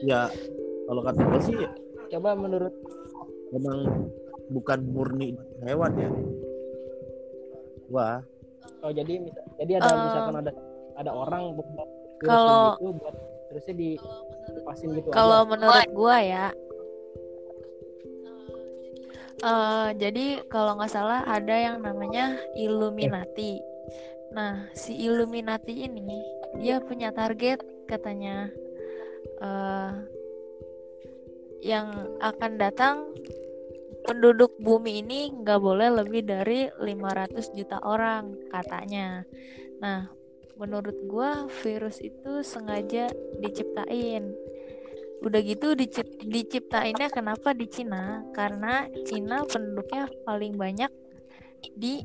[0.00, 0.32] Ya
[0.88, 1.56] kalau kata gue sih
[2.10, 2.74] Coba menurut
[3.54, 4.10] memang
[4.50, 6.10] bukan murni hewan ya.
[7.90, 8.18] Wah
[8.80, 10.52] oh jadi misal- jadi ada Eh, misalkan ada
[10.96, 11.42] ada orang
[12.18, 13.14] kalau- gitu buat
[13.50, 13.88] terusnya di
[14.50, 16.46] dipasin gitu Kalau menurut gua ya,
[19.40, 23.60] eh jadi kalau nggak salah ada yang namanya Illuminati.
[24.36, 26.20] Nah, si Illuminati ini
[26.60, 28.52] dia punya target katanya
[29.40, 29.92] eh
[31.60, 32.96] yang akan datang
[34.04, 39.24] penduduk bumi ini nggak boleh lebih dari 500 juta orang katanya.
[39.80, 40.08] Nah,
[40.56, 44.32] menurut gua virus itu sengaja diciptain.
[45.20, 48.24] Udah gitu dicip- diciptainnya kenapa di Cina?
[48.32, 50.88] Karena Cina penduduknya paling banyak
[51.76, 52.00] di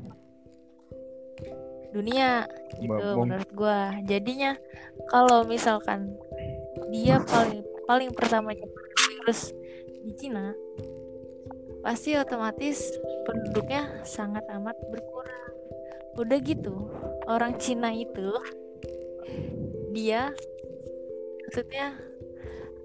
[1.96, 2.44] dunia
[2.76, 3.96] gitu menurut gua.
[4.04, 4.52] Jadinya
[5.08, 6.12] kalau misalkan
[6.92, 9.56] dia paling paling pertama virus
[10.04, 10.52] di Cina
[11.80, 15.54] pasti otomatis penduduknya sangat amat berkurang.
[16.18, 16.90] Udah gitu,
[17.30, 18.28] orang Cina itu
[19.94, 20.34] dia
[21.46, 21.94] maksudnya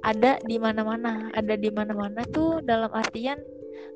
[0.02, 3.38] ada di mana-mana, ada di mana-mana tuh dalam artian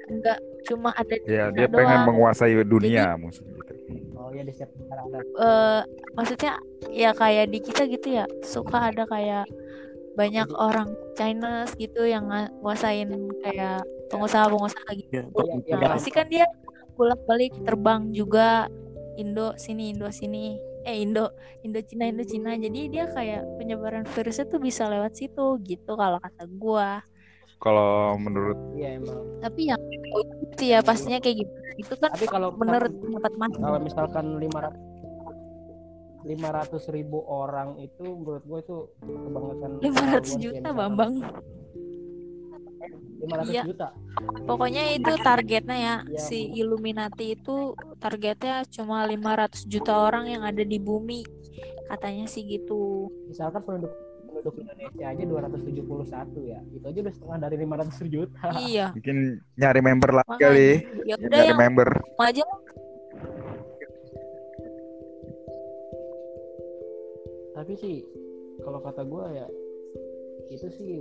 [0.06, 2.08] enggak cuma ada di Ya, dia pengen doang.
[2.14, 3.74] menguasai dunia musuh gitu.
[4.16, 5.82] oh ya di setiap negara ada Eh,
[6.14, 6.54] maksudnya
[6.94, 9.50] ya kayak di kita gitu ya, suka ada kayak
[10.14, 12.30] banyak orang China gitu yang
[12.62, 13.10] nguasain
[13.42, 15.10] kayak pengusaha-pengusaha gitu.
[15.12, 15.94] ya, Iya, iya, Nah, paham.
[15.98, 16.46] pasti kan dia
[16.96, 18.70] bolak-balik terbang juga
[19.18, 21.34] Indo sini Indo sini eh Indo
[21.66, 26.22] Indo Cina Indo Cina jadi dia kayak penyebaran virusnya tuh bisa lewat situ gitu kalau
[26.22, 27.02] kata gua.
[27.58, 29.42] Kalau menurut iya emang.
[29.42, 29.82] Tapi yang
[30.54, 31.54] itu ya pastinya kayak gitu.
[31.82, 33.54] Itu kan tapi kalau menurut pendapat mas.
[33.58, 34.96] kalau misalkan 500
[36.26, 40.70] 500 ribu orang itu menurut gue itu kebangetan 500 keterlaluan sih, juta.
[40.74, 41.14] Bambang
[42.88, 43.64] 500 Iya.
[43.66, 43.88] juta
[44.46, 46.20] pokoknya itu targetnya ya Iya.
[46.20, 51.22] si Illuminati itu targetnya cuma 500 juta orang yang ada di bumi
[51.88, 53.94] katanya sih gitu misalkan penduduk
[54.28, 59.18] penduduk Indonesia aja 271 ya itu aja udah setengah dari 500 juta iya mungkin
[59.56, 60.44] nyari member lagi Makanya.
[60.44, 60.70] kali.
[61.04, 61.90] ya udah Nyari yang member.
[62.18, 62.44] mau aja
[67.56, 68.04] tapi sih
[68.62, 69.48] kalau kata gue ya
[70.52, 70.94] itu sih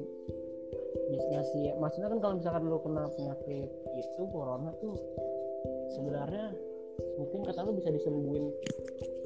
[1.10, 4.96] bisa sih maksudnya kan kalau misalkan lu kena penyakit itu corona tuh
[5.92, 6.54] sebenarnya
[7.18, 8.48] mungkin kata lu bisa disembuhin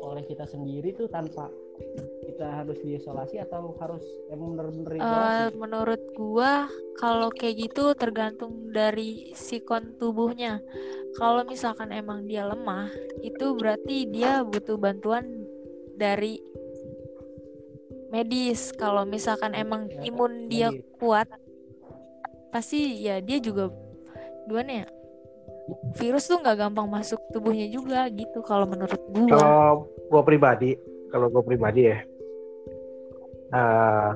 [0.03, 1.51] oleh kita sendiri tuh tanpa
[2.27, 9.31] kita harus diisolasi atau harus emang bener-bener isolasi menurut gua kalau kayak gitu tergantung dari
[9.38, 10.59] sikon tubuhnya.
[11.14, 12.91] Kalau misalkan emang dia lemah,
[13.23, 15.47] itu berarti dia butuh bantuan
[15.95, 16.43] dari
[18.11, 18.75] medis.
[18.75, 21.31] Kalau misalkan emang Ya, imun dia kuat,
[22.48, 23.68] pasti ya dia juga
[24.48, 24.87] gimana ya?
[26.00, 29.28] Virus tuh nggak gampang masuk tubuhnya juga gitu kalau menurut gua.
[29.28, 29.68] kalau
[30.08, 30.70] gue pribadi
[31.12, 31.98] kalau gue pribadi ya
[33.52, 34.11] eh,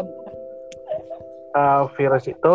[0.00, 0.06] eh,
[1.52, 2.54] eh, virus itu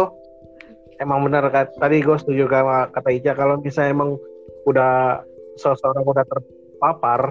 [0.98, 4.12] emang benar kan tadi gue setuju sama kata Ica kalau misalnya emang
[4.66, 5.22] udah
[5.56, 7.22] seseorang udah terpapar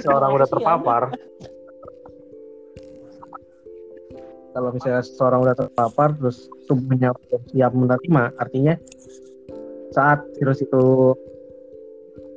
[0.00, 1.02] seorang udah terpapar
[4.56, 7.12] kalau misalnya seseorang udah terpapar terus tubuhnya
[7.52, 8.72] siap menerima artinya
[9.92, 11.12] saat virus itu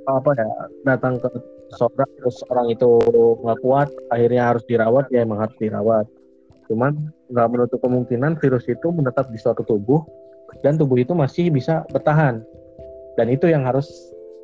[0.03, 0.49] apa ya
[0.83, 1.31] datang ke
[1.79, 2.99] seorang terus orang itu
[3.39, 6.05] nggak kuat akhirnya harus dirawat ya emang harus dirawat.
[6.67, 10.03] Cuman nggak menutup kemungkinan virus itu menetap di suatu tubuh
[10.65, 12.41] dan tubuh itu masih bisa bertahan.
[13.15, 13.87] Dan itu yang harus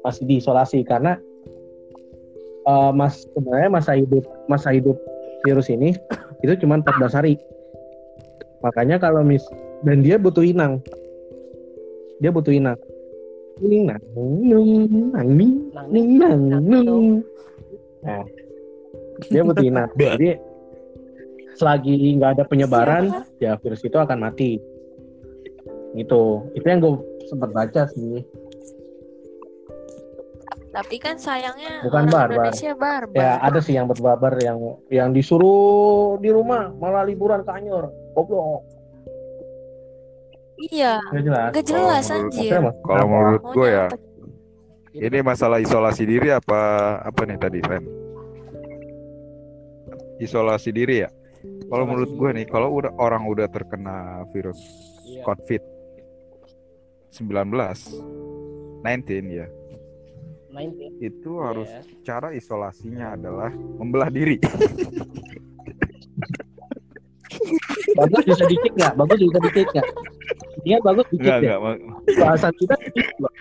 [0.06, 1.18] masih diisolasi karena
[2.66, 4.96] eh, mas sebenarnya masa hidup masa hidup
[5.46, 5.98] virus ini
[6.46, 7.42] itu cuma 14 hari
[8.66, 9.46] makanya kalau mis
[9.86, 10.82] dan dia butuh inang.
[12.18, 12.80] Dia butuh inang.
[13.62, 17.22] Inang nung nang ning Nang ning nang nung.
[18.02, 18.26] nah
[19.30, 19.90] dia butuh inang.
[20.02, 20.42] Jadi
[21.56, 24.58] selagi nggak ada penyebaran ya virus itu akan mati.
[25.96, 26.24] Gitu.
[26.58, 26.94] Itu yang gue
[27.32, 28.26] sempat baca sih.
[30.76, 32.52] Tapi kan sayangnya Bukan orang barbar.
[32.52, 33.16] Indonesia barbar.
[33.16, 34.60] ya ada sih yang berbabar yang
[34.92, 38.64] yang disuruh di rumah malah liburan ke Anyer goblok
[40.72, 42.52] Iya, nggak jelas gak jelas Kalau menurut- anjir.
[42.80, 43.86] Kalau menurut gue ya,
[44.96, 46.60] ini masalah isolasi diri apa
[47.04, 47.84] apa nih tadi, Ren?
[50.18, 51.10] Isolasi diri ya.
[51.68, 54.56] Kalau menurut gue nih, kalau udah orang udah terkena virus
[55.04, 55.28] Iya.
[55.28, 55.62] COVID
[57.12, 57.92] 19
[58.80, 59.48] 19 ya,
[60.56, 61.84] 19 itu harus Iya.
[62.02, 64.40] cara isolasinya adalah membelah diri.
[67.96, 69.88] bagus bisa dikit nggak bagus bisa dikit nggak
[70.66, 71.78] Iya bagus dikit Enggak, ya enggak.
[72.18, 73.34] bahasan kita dikit, loh.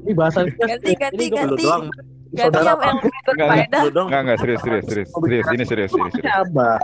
[0.00, 1.64] ini bahasan kita Ganti, ganti, Ini gua Lu ganti.
[1.66, 1.84] doang.
[2.32, 3.82] Ganti Saudara yang yang berfaedah.
[4.06, 5.08] Enggak, enggak serius, serius, serius.
[5.12, 6.32] Serius, ini serius, serius, serius.
[6.32, 6.78] Abah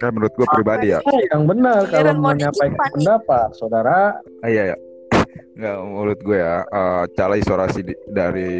[0.00, 0.98] Kan menurut gue pribadi ya.
[1.30, 4.76] yang benar Iya, kalau mau menyampaikan pendapat saudara Ah, iya ya.
[5.52, 8.52] Enggak, menurut gue ya, eh, cara isolasi di- dari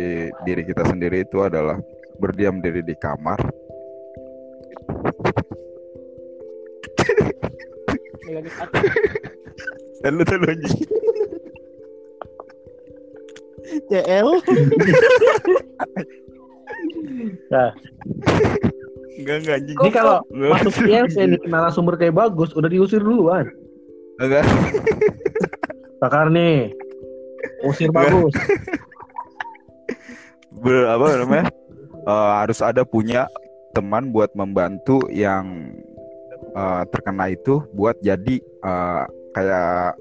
[0.45, 1.81] diri kita sendiri itu adalah
[2.21, 3.41] berdiam diri di kamar.
[10.03, 10.77] Dan lu tuh lu anjing.
[13.89, 14.29] CL.
[19.23, 19.77] Enggak, enggak anjing.
[19.79, 23.47] ini kalau masuk ILC nih narasumber kayak bagus udah diusir duluan
[24.19, 24.43] Enggak.
[26.03, 26.73] bakar nih
[27.63, 28.35] usir bagus
[30.63, 31.47] Ber- apa namanya?
[32.03, 33.27] Eh, harus ada punya
[33.73, 35.75] teman buat membantu yang
[36.53, 39.97] eh, terkena itu buat jadi eh, kayak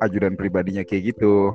[0.00, 1.54] ajudan pribadinya kayak gitu.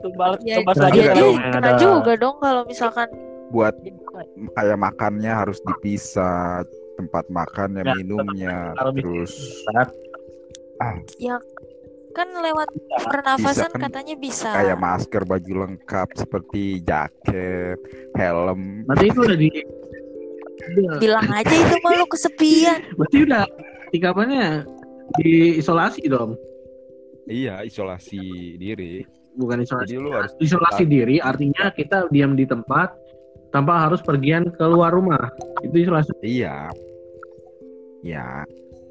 [0.00, 3.08] Tumbal, Ya, tumbal Nah, lagi jadi ada dong, kena ada- juga dong kalau misalkan
[3.50, 3.74] Buat
[4.54, 6.62] kayak makannya harus dipisah,
[6.94, 9.34] tempat makannya, Ya, minumnya, kalau terus
[11.18, 11.36] ya
[12.10, 12.70] kan lewat
[13.06, 14.50] pernafasan kan katanya bisa.
[14.54, 17.78] kayak masker, baju lengkap seperti jaket,
[18.14, 18.86] helm.
[18.86, 19.50] berarti itu udah di
[21.00, 22.78] Bilang aja itu malu kesepian.
[22.98, 23.44] berarti udah
[23.90, 24.46] tingkatannya
[25.18, 26.38] diisolasi dong?
[27.30, 29.06] Iya, isolasi diri.
[29.38, 32.90] bukan isolasi Jadi lu harus isolasi diri artinya kita diam di tempat
[33.54, 35.30] tanpa harus pergian keluar rumah.
[35.62, 36.10] Itu isolasi.
[36.26, 36.66] Iya.
[38.02, 38.42] Ya,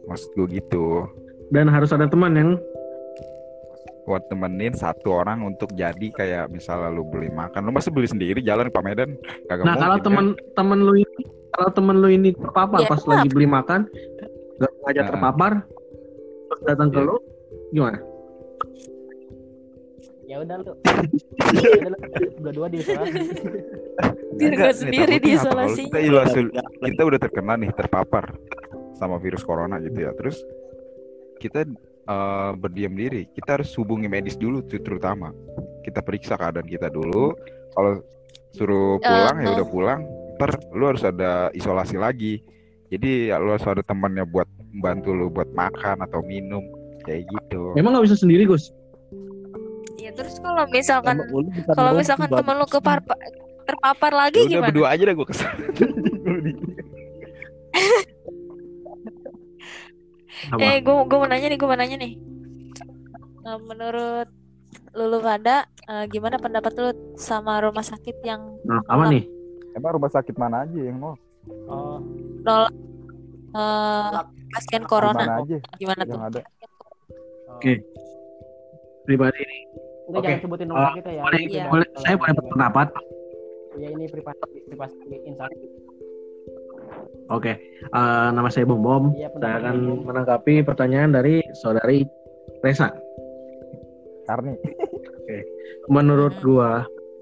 [0.08, 1.10] maksud gue gitu.
[1.50, 2.62] dan harus ada teman yang
[4.10, 7.70] buat temenin satu orang untuk jadi kayak misalnya lu beli makan.
[7.70, 8.42] Lu masih beli sendiri?
[8.42, 9.14] Jalan ke Medan?
[9.46, 10.26] Kagak nah kalau mungkin, teman
[10.58, 13.12] teman lu ini kalau teman lu ini terpapar Ya, pas kenapa?
[13.16, 13.80] lagi beli makan
[14.56, 15.08] nggak sengaja Nah.
[15.08, 15.52] terpapar
[16.46, 17.06] terus datang ke Iya.
[17.06, 17.16] lu
[17.72, 18.00] gimana?
[20.26, 20.74] Ya udah lu.
[21.50, 21.90] Ya
[22.40, 23.20] berdua di isolasi.
[24.32, 25.82] Biar Enggak, nggak nih, sendiri diisolasi.
[25.90, 26.40] kita isolasi
[26.86, 28.26] kita udah terkena nih terpapar
[28.94, 30.14] sama virus corona gitu ya.
[30.14, 30.38] Terus
[31.38, 31.66] kita
[32.06, 33.26] eh, berdiam diri.
[33.28, 35.34] Kita harus hubungi medis dulu terutama.
[35.82, 37.34] Kita periksa keadaan kita dulu.
[37.74, 38.06] Kalau
[38.50, 40.02] suruh pulang ya Eh, udah pulang
[40.40, 42.40] ntar lu harus ada isolasi lagi
[42.88, 44.48] jadi ya, lu harus ada temannya buat
[44.80, 46.64] bantu lu buat makan atau minum
[47.04, 48.72] kayak gitu emang nggak bisa sendiri Gus
[50.00, 51.22] Ya terus kalau misalkan
[51.76, 53.04] kalau misalkan tuh, temen lu kepar-
[53.68, 54.68] terpapar Ya lagi udah gimana?
[54.72, 55.66] berdua aja dah gue ke sana
[60.50, 60.58] Apa?
[60.64, 62.14] Eh, gue gue mau nanya nih, gue mau nanya nih.
[63.44, 64.28] Eh, menurut
[64.94, 69.24] Lulu pada eh, gimana pendapat lu sama rumah sakit yang nah, apa nih
[69.74, 71.14] emang rumah sakit mana aja yang mau
[71.68, 71.98] oh
[72.42, 72.74] nolak
[73.54, 75.20] eh, pasien corona?
[75.20, 76.20] mana aja Gimana tuh?
[76.20, 76.42] ada
[77.50, 77.74] Oke.
[79.04, 79.44] pribadi
[80.10, 80.26] Enggak Oke.
[80.26, 81.22] jangan sebutin nomor Oh, kita ya.
[81.22, 81.66] boleh, Iya.
[81.70, 82.88] boleh saya boleh berpendapat
[83.78, 85.50] Ya ini privasi privasi insan.
[87.30, 92.04] oke Eh, nama saya Bom Bom Iya, saya akan menanggapi pertanyaan dari saudari
[92.60, 92.90] Resa
[94.26, 94.58] Karni
[95.88, 96.44] menurut Hmm.
[96.44, 96.72] gua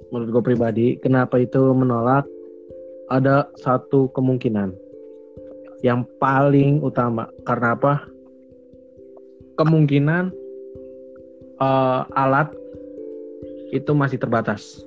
[0.10, 2.24] menurut gua pribadi kenapa itu menolak
[3.08, 4.76] ada satu kemungkinan
[5.86, 8.04] yang paling utama karena apa
[9.56, 10.34] kemungkinan
[11.62, 12.50] eh, alat
[13.72, 14.84] itu masih terbatas.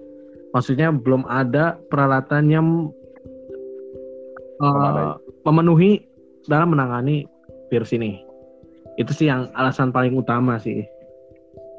[0.50, 2.66] Maksudnya belum ada peralatan yang
[4.58, 5.14] uh,
[5.46, 6.04] memenuhi
[6.50, 7.28] dalam menangani
[7.70, 8.18] virus ini.
[8.98, 10.82] Itu sih yang alasan paling utama sih.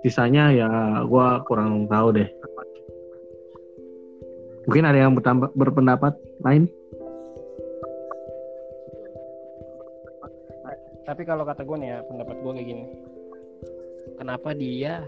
[0.01, 0.69] Sisanya ya
[1.05, 2.29] gua kurang tahu deh.
[4.69, 5.13] Mungkin ada yang
[5.57, 6.63] berpendapat lain?
[11.01, 12.85] Tapi kalau kata gue nih ya, pendapat gue kayak gini.
[14.15, 15.01] Kenapa dia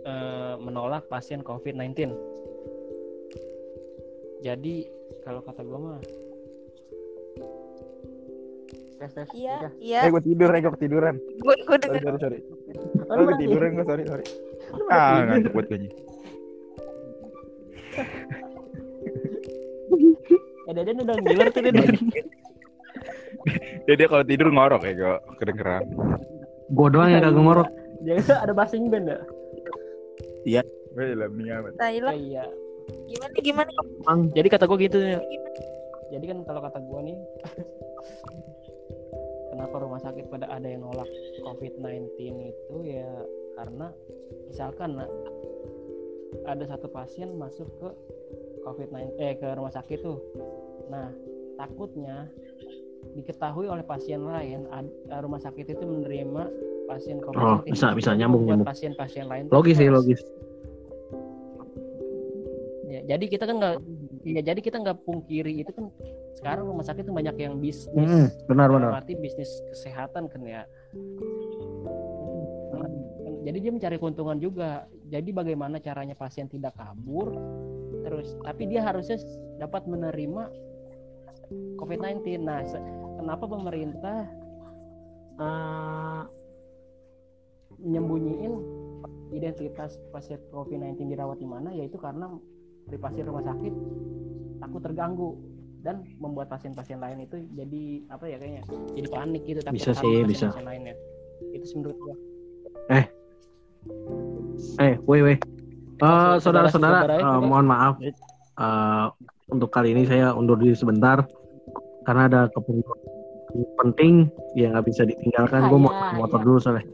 [0.00, 2.14] eh, menolak pasien COVID-19?
[4.40, 4.74] Jadi
[5.20, 5.98] kalau kata gue mah
[8.94, 9.72] tes tes Iya, udah.
[9.82, 10.00] iya.
[10.06, 11.14] Eh gue tidur, eh gue ketiduran.
[11.18, 12.14] Gue gue Sorry, denger.
[12.16, 12.40] sorry, sorry.
[13.10, 14.24] Oh, lu ketiduran gue, sorry, sorry.
[14.88, 15.24] Ah, tidur.
[15.28, 15.78] ngantuk buat gue.
[20.74, 21.94] Eh Deden udah ngiler tuh Deden.
[23.84, 25.84] Dia, dia kalau tidur ngorok ya, gue kedengeran.
[26.72, 27.68] Gua doang yang kagak ngorok.
[28.00, 29.20] Jadi ada basing band ya?
[30.94, 31.72] Gue lah nih amat.
[31.76, 32.16] Thailand.
[32.16, 32.44] Iya.
[33.10, 33.70] Gimana gimana?
[34.06, 35.20] Bang, Jadi kata gue gitu ya.
[36.14, 37.16] Jadi kan kalau kata gue nih
[39.54, 41.10] Kenapa rumah sakit pada ada yang nolak
[41.42, 42.18] COVID-19
[42.50, 43.06] itu ya
[43.54, 43.86] karena
[44.50, 45.10] misalkan nah,
[46.50, 47.88] ada satu pasien masuk ke
[48.66, 50.18] COVID-19 eh ke rumah sakit tuh.
[50.88, 51.08] Nah,
[51.56, 52.28] takutnya
[53.14, 56.42] diketahui oleh pasien lain eh, rumah sakit itu menerima
[56.84, 58.66] pasien COVID-19 Oh, bisa- bisa nyambung, nyambung.
[58.66, 60.20] pasien-pasien lain logis sih logis.
[62.84, 63.76] Ya, jadi kita kan nggak
[64.24, 65.90] ya jadi kita nggak pungkiri itu kan
[66.34, 68.90] sekarang rumah sakit tuh banyak yang bisnis Mm, benar benar.
[68.96, 70.62] arti bisnis kesehatan kan ya
[73.44, 77.36] jadi dia mencari keuntungan juga jadi bagaimana caranya pasien tidak kabur
[78.00, 79.20] terus tapi dia harusnya
[79.58, 80.48] dapat menerima
[81.84, 82.64] COVID-19 nah
[83.20, 84.18] kenapa pemerintah
[85.36, 86.22] eh,
[87.76, 88.54] menyembunyiin
[89.30, 92.32] identitas pasien COVID-19 dirawat di mana yaitu karena
[92.86, 93.74] privasi rumah sakit
[94.60, 95.30] takut terganggu
[95.84, 98.62] dan membuat pasien-pasien lain itu jadi apa ya kayaknya
[98.96, 100.48] jadi panik gitu takut Bisa sih, bisa.
[100.48, 100.94] pasien-pasien lainnya
[101.52, 102.16] itu sih menurut gua
[102.84, 103.04] Eh.
[104.76, 104.94] Eh,
[105.96, 107.44] Saudara- saudara-saudara, saudara itu, eh, Bang.
[107.44, 107.94] mohon maaf.
[108.00, 109.06] Eh,
[109.46, 111.24] untuk kali ini saya undur diri sebentar
[112.04, 112.98] karena ada keperluan
[113.76, 115.66] penting yang nggak bisa ditinggalkan.
[115.66, 116.44] Gue mau Ah, ke ya, motor ya.
[116.44, 116.84] dulu soalnya.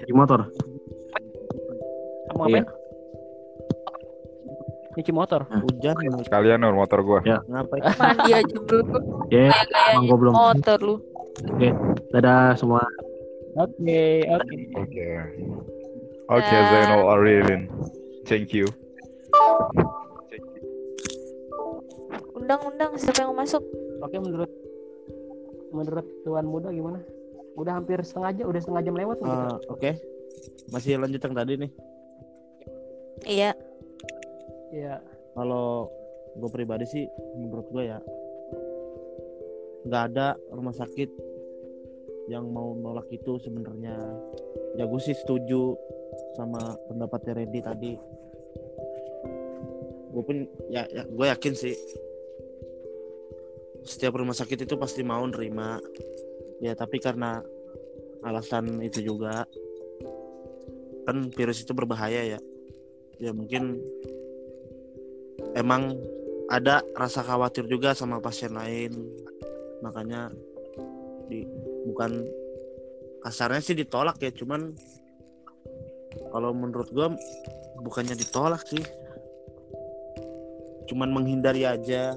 [0.00, 0.40] Di motor.
[2.26, 2.62] kamu Iya.
[2.66, 2.82] ngapain
[4.94, 7.20] nyuci motor Hujan Sekalian nur motor gue.
[7.44, 7.82] ngapain?
[7.94, 8.98] Mandi aja dulu.
[9.26, 9.50] Ya,
[9.90, 10.34] emang gue belum.
[10.34, 10.94] motor lu.
[12.10, 12.82] Dadah semua.
[13.54, 15.06] oke oke Oke.
[16.26, 16.56] Oke.
[16.70, 17.70] Zainal Arifin.
[18.24, 18.66] Thank you.
[22.44, 23.64] Undang-undang siapa yang mau masuk?
[24.04, 24.52] oke menurut
[25.72, 27.00] menurut tuan muda gimana
[27.56, 29.32] udah hampir setengah jam udah setengah jam lewat kita.
[29.32, 29.90] Eh, Oke,
[30.74, 31.70] masih lanjut yang tadi nih.
[33.24, 33.50] Iya.
[34.74, 34.94] Iya.
[35.34, 35.88] Kalau
[36.34, 37.04] gue pribadi sih,
[37.38, 37.98] menurut gue ya,
[39.86, 41.10] nggak ada rumah sakit
[42.26, 43.94] yang mau nolak itu sebenarnya.
[44.74, 45.78] Ya gue sih setuju
[46.34, 47.92] sama pendapatnya Randy tadi.
[50.10, 50.36] Gue pun
[50.70, 51.74] ya, ya gue yakin sih
[53.84, 55.78] setiap rumah sakit itu pasti mau nerima.
[56.58, 57.44] Ya tapi karena
[58.24, 59.44] alasan itu juga
[61.04, 62.40] kan virus itu berbahaya ya.
[63.20, 63.78] Ya mungkin
[65.54, 65.94] emang
[66.48, 68.92] ada rasa khawatir juga sama pasien lain
[69.80, 70.28] makanya
[71.28, 71.48] di
[71.88, 72.24] bukan
[73.24, 74.76] kasarnya sih ditolak ya cuman
[76.28, 77.12] kalau menurut gua
[77.80, 78.84] bukannya ditolak sih
[80.84, 82.12] cuman menghindari aja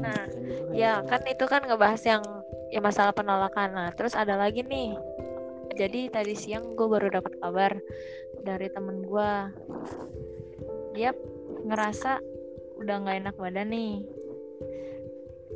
[0.00, 2.22] Nah, juga Ya kan itu kan ngebahas yang
[2.70, 3.74] ya masalah penolakan.
[3.74, 4.94] Nah terus ada lagi nih.
[5.74, 7.72] Jadi tadi siang gue baru dapat kabar
[8.42, 9.32] dari temen gue.
[10.94, 11.10] Dia
[11.66, 12.22] ngerasa
[12.78, 13.94] udah nggak enak badan nih.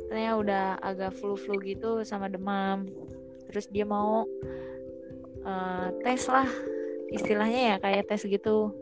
[0.05, 2.85] Katanya udah agak flu-flu gitu sama demam.
[3.49, 4.27] Terus dia mau
[5.47, 6.47] eh, tes lah
[7.09, 8.75] istilahnya ya kayak tes gitu.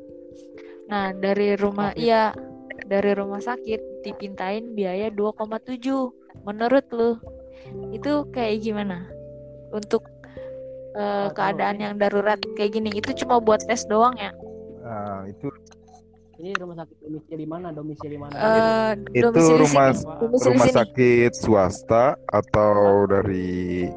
[0.90, 2.34] Nah dari rumah iya
[2.86, 5.80] dari rumah sakit dipintain biaya 2,7
[6.44, 7.12] menurut lu
[7.90, 9.08] itu kayak gimana
[9.72, 10.04] untuk
[10.94, 14.30] tahu keadaan yang darurat kayak gini itu cuma buat tes doang ya
[14.84, 15.48] Nah, itu
[16.38, 20.12] ini rumah sakit domisili mana domisili mana Eh, itu domisili rumah sini.
[20.20, 20.76] Domisili rumah sini.
[20.76, 22.74] sakit swasta atau
[23.08, 23.88] dari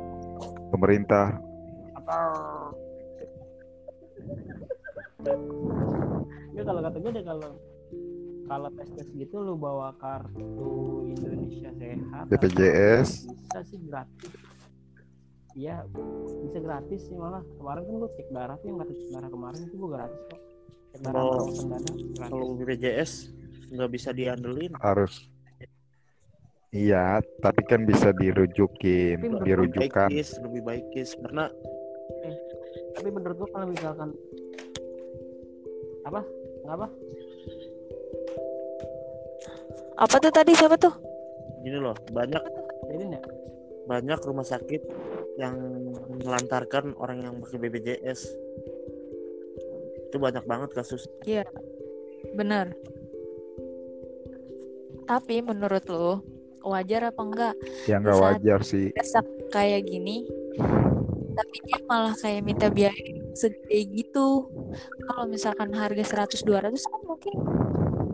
[0.71, 1.43] pemerintah?
[6.55, 7.51] ya kalau kata gue deh kalau
[8.47, 13.27] kalau tes tes gitu lu bawa kartu Indonesia Sehat BPJS.
[13.27, 14.33] bisa sih gratis?
[15.57, 15.83] Iya
[16.47, 17.43] bisa gratis sih malah.
[17.59, 20.41] Kemarin kan gue cek darah tuh yang cek darah kemarin itu gue gratis kok.
[20.95, 21.59] Cek darah gratis.
[22.23, 23.13] Kalau BPJS
[23.75, 24.73] nggak bisa diandelin.
[24.79, 25.27] harus.
[26.77, 31.11] Iya tapi kan bisa dirujukin Tapi menurut Lebih baik dirujukan Kis, lebih baik Kis.
[31.17, 31.49] karena
[32.97, 34.09] tapi menurut gue kalau misalkan
[36.05, 36.21] apa?
[36.65, 36.79] Nggak
[39.97, 40.93] apa tuh tadi siapa tuh?
[41.61, 42.43] gini loh banyak
[42.95, 43.19] ya
[43.87, 44.83] banyak rumah sakit
[45.35, 45.57] yang
[46.23, 48.21] melantarkan orang yang pakai BPJS
[50.07, 51.11] itu banyak banget kasus.
[52.33, 52.73] Bener.
[55.07, 56.23] Tapi menurut lu
[56.63, 57.55] wajar apa enggak?
[57.87, 58.87] Ya nggak Di saat- wajar sih.
[58.95, 60.27] desak kayak gini
[61.37, 62.97] tapi dia malah kayak minta biaya
[63.37, 64.49] segede gitu.
[65.05, 67.35] Kalau misalkan harga 100 200 kan mungkin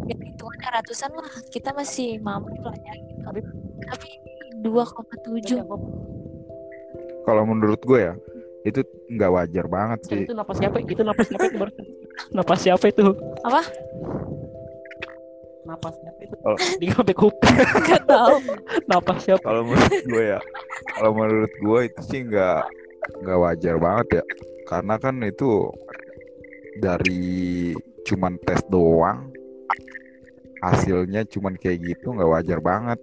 [0.08, 1.32] ya hitungannya ratusan lah.
[1.50, 3.20] Kita masih mampu lah ya gitu.
[3.22, 3.46] Tapi-
[3.86, 4.08] tapi
[4.62, 5.66] 2,7
[7.22, 8.14] kalau menurut gue ya
[8.62, 10.22] itu nggak wajar banget sih.
[10.22, 10.78] itu napas siapa?
[10.82, 11.58] Itu napas siapa itu
[12.36, 13.04] napas siapa itu?
[13.42, 13.62] Apa?
[15.62, 16.34] napas siapa itu?
[16.46, 16.56] Oh.
[16.82, 17.56] di sampai kuping
[17.88, 18.38] Gak tahu.
[18.86, 19.42] Napas siapa?
[19.42, 20.40] Kalau menurut gue ya
[20.98, 22.60] kalau menurut gue itu sih nggak
[23.26, 24.24] nggak wajar banget ya.
[24.66, 25.68] Karena kan itu
[26.78, 27.74] dari
[28.06, 29.31] cuman tes doang
[30.62, 32.98] hasilnya cuman kayak gitu nggak wajar banget.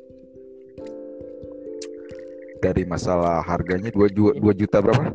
[2.59, 5.11] Dari masalah harganya dua juta dua juta berapa?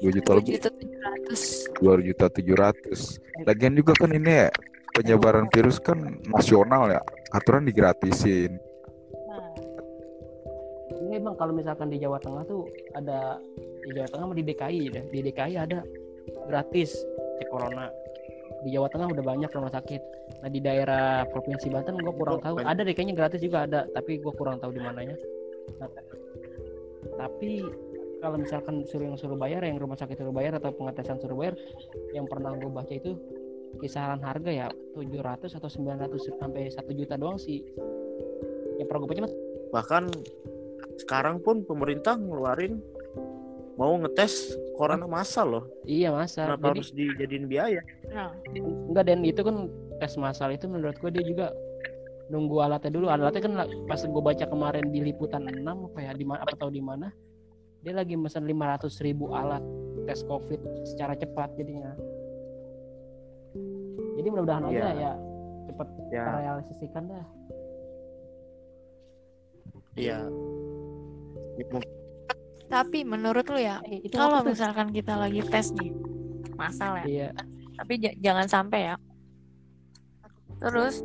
[0.00, 3.00] Dua juta 2 lebih juta 700 dua juta tujuh ratus.
[3.44, 4.48] Lagian juga kan ini ya
[4.96, 7.00] penyebaran virus kan nasional ya
[7.36, 8.56] aturan digratisin.
[9.28, 9.52] Nah,
[11.04, 12.64] ini emang kalau misalkan di Jawa Tengah tuh
[12.96, 13.36] ada
[13.84, 15.84] di Jawa Tengah sama di DKI deh di DKI ada
[16.48, 16.96] gratis
[17.40, 17.92] cek corona
[18.64, 20.02] di Jawa Tengah udah banyak rumah sakit.
[20.44, 22.60] Nah di daerah provinsi Banten gue kurang tahu.
[22.60, 22.68] Banyak.
[22.68, 25.16] ada deh kayaknya gratis juga ada tapi gue kurang tahu di mananya.
[25.80, 25.88] Nah,
[27.16, 27.64] tapi
[28.20, 31.56] kalau misalkan suruh yang suruh bayar yang rumah sakit suruh bayar atau pengetesan suruh bayar
[32.12, 33.16] yang pernah gue baca itu
[33.80, 34.66] kisaran harga ya
[34.98, 37.64] 700 atau 900 sampai 1 juta doang sih.
[38.76, 39.30] Yang pernah gue baca
[39.70, 40.04] bahkan
[41.00, 42.82] sekarang pun pemerintah ngeluarin
[43.80, 45.64] mau ngetes corona massal loh.
[45.88, 47.80] Iya masa kenapa jadi harus dijadiin biaya?
[48.12, 48.36] Nah
[48.92, 49.24] Enggak dan.
[49.24, 51.46] Itu kan tes masal itu menurut gue dia juga
[52.28, 53.08] nunggu alatnya dulu.
[53.08, 53.54] Alatnya kan
[53.88, 57.08] pas gue baca kemarin di liputan 6 apa ya di mana apa tahu di mana
[57.80, 59.64] dia lagi mesen 500 ribu alat
[60.04, 61.96] tes covid secara cepat jadinya.
[64.20, 64.92] Jadi mudah-mudahan aja Iya.
[65.00, 65.12] ya
[65.72, 67.26] cepat ya terrealisasikan dah.
[69.96, 70.18] Iya.
[71.56, 71.99] Ya, mungkin
[72.70, 75.90] tapi menurut lu ya Eh, itu kalau misalkan kita lagi tes nih
[76.54, 77.04] masal ya.
[77.04, 77.28] Iya.
[77.74, 78.96] Tapi ja- jangan sampai ya.
[80.60, 81.02] Terus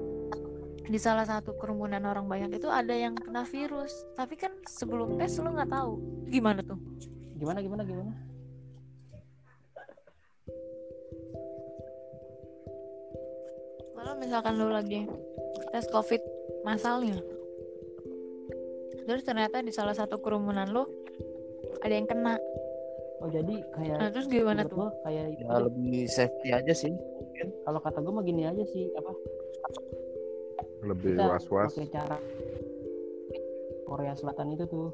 [0.86, 5.42] di salah satu kerumunan orang banyak itu ada yang kena virus, tapi kan sebelum tes
[5.42, 5.98] lu nggak tahu.
[6.30, 6.78] Gimana tuh.
[7.36, 8.16] gimana gimana gimana?
[13.92, 15.04] Kalau misalkan lu lagi
[15.76, 16.22] tes covid
[16.64, 17.20] masalnya,
[19.04, 20.88] terus ternyata di salah satu kerumunan lu
[21.86, 22.34] ada yang kena,
[23.22, 24.74] oh jadi kayak nah terus gimana tuh?
[24.74, 26.94] gua kayak itu ya lebih safety aja sih
[27.62, 29.12] kalau kata gue mah gini aja sih apa?
[30.86, 31.74] Lebih was-was.
[31.76, 32.18] pakai cara
[33.86, 34.90] Korea Selatan itu tuh.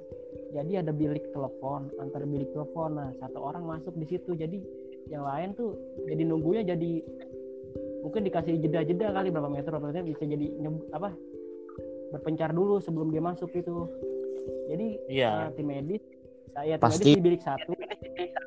[0.52, 2.98] Jadi ada bilik telepon antar bilik telepon.
[2.98, 4.36] Nah satu orang masuk di situ.
[4.36, 4.58] Jadi
[5.08, 5.76] yang lain tuh
[6.10, 7.04] jadi nunggunya jadi
[8.02, 11.14] mungkin dikasih jeda-jeda kali berapa meter berapa meter bisa jadi nyeb- apa?
[12.12, 13.88] Berpencar dulu sebelum dia masuk gitu
[14.72, 15.32] jadi iya.
[15.48, 16.04] eh, tim medis
[16.52, 17.04] saya tim Pasti.
[17.04, 17.72] medis di bilik satu.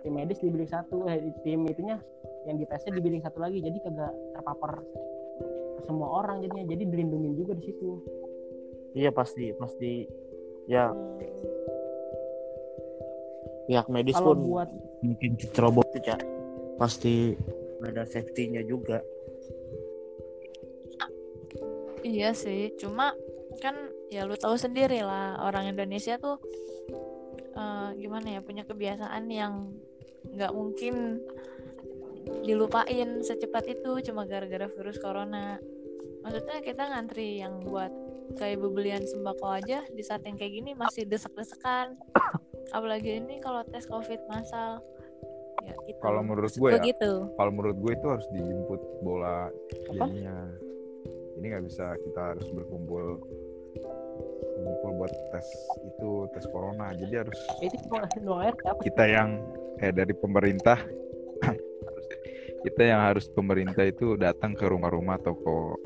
[0.05, 0.97] Tim medis di bilik satu.
[1.09, 1.97] Eh, tim itunya
[2.45, 3.59] yang di tesnya di bilik satu lagi.
[3.65, 4.73] Jadi kagak terpapar
[5.77, 6.65] ke semua orang jadinya.
[6.69, 7.91] Jadi dilindungin juga di situ.
[8.95, 10.05] Iya pasti pasti.
[10.69, 10.93] Ya.
[13.65, 14.69] Pihak medis kalau pun buat
[15.01, 16.21] mungkin ceroboh tuh Cak.
[16.77, 17.33] pasti
[17.81, 19.01] ada safety-nya juga.
[22.05, 23.17] Iya sih, cuma
[23.65, 23.73] kan
[24.13, 26.37] ya lu tahu sendiri lah orang Indonesia tuh
[27.55, 29.73] eh, gimana ya punya kebiasaan yang
[30.35, 31.23] nggak mungkin
[32.45, 35.61] dilupain secepat itu cuma gara-gara virus corona.
[36.25, 37.93] Maksudnya kita ngantri yang buat
[38.41, 42.01] kayak bebelian sembako aja di saat yang kayak gini masih desek-desekan.
[42.77, 44.81] Apalagi ini kalau tes covid massal.
[45.65, 46.01] Ya gitu.
[46.05, 47.13] kalau menurut gue ya gitu.
[47.41, 49.49] kalau menurut gue itu harus dijemput bola
[49.89, 50.05] Apa?
[50.13, 50.37] ininya
[51.41, 53.25] ini nggak bisa kita harus berkumpul
[54.65, 55.47] berkumpul buat tes
[55.85, 56.97] itu tes corona.
[56.97, 57.41] Jadi harus
[58.81, 59.45] kita yang
[59.85, 60.81] eh dari pemerintah
[62.65, 65.77] kita yang harus pemerintah itu datang ke rumah-rumah toko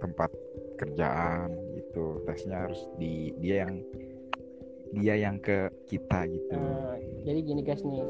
[0.00, 0.32] tempat
[0.80, 2.24] kerjaan gitu.
[2.24, 3.84] Tesnya harus di dia yang
[4.96, 6.56] dia yang ke kita gitu.
[6.56, 6.96] Eh,
[7.28, 8.00] jadi gini guys nih.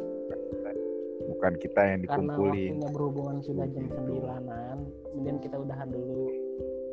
[1.27, 2.71] Bukan kita yang karena dikumpulin.
[2.79, 6.29] waktunya berhubungan sudah jam sembilanan kemudian kita udahan dulu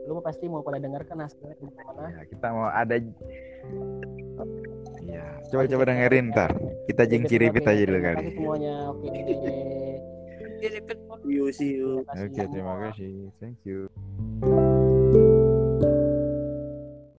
[0.04, 2.04] lu pasti mau pada dengarkan hasilnya gimana.
[2.12, 2.96] Ya, kita mau ada
[5.04, 6.52] ya coba coba dengerin ntar.
[6.90, 8.26] Kita jengki repeat aja dulu kali.
[8.36, 8.76] Semuanya.
[8.92, 9.08] Oke
[10.68, 12.08] repeat See you, see you.
[12.08, 13.32] Oke terima kasih.
[13.40, 13.92] Thank you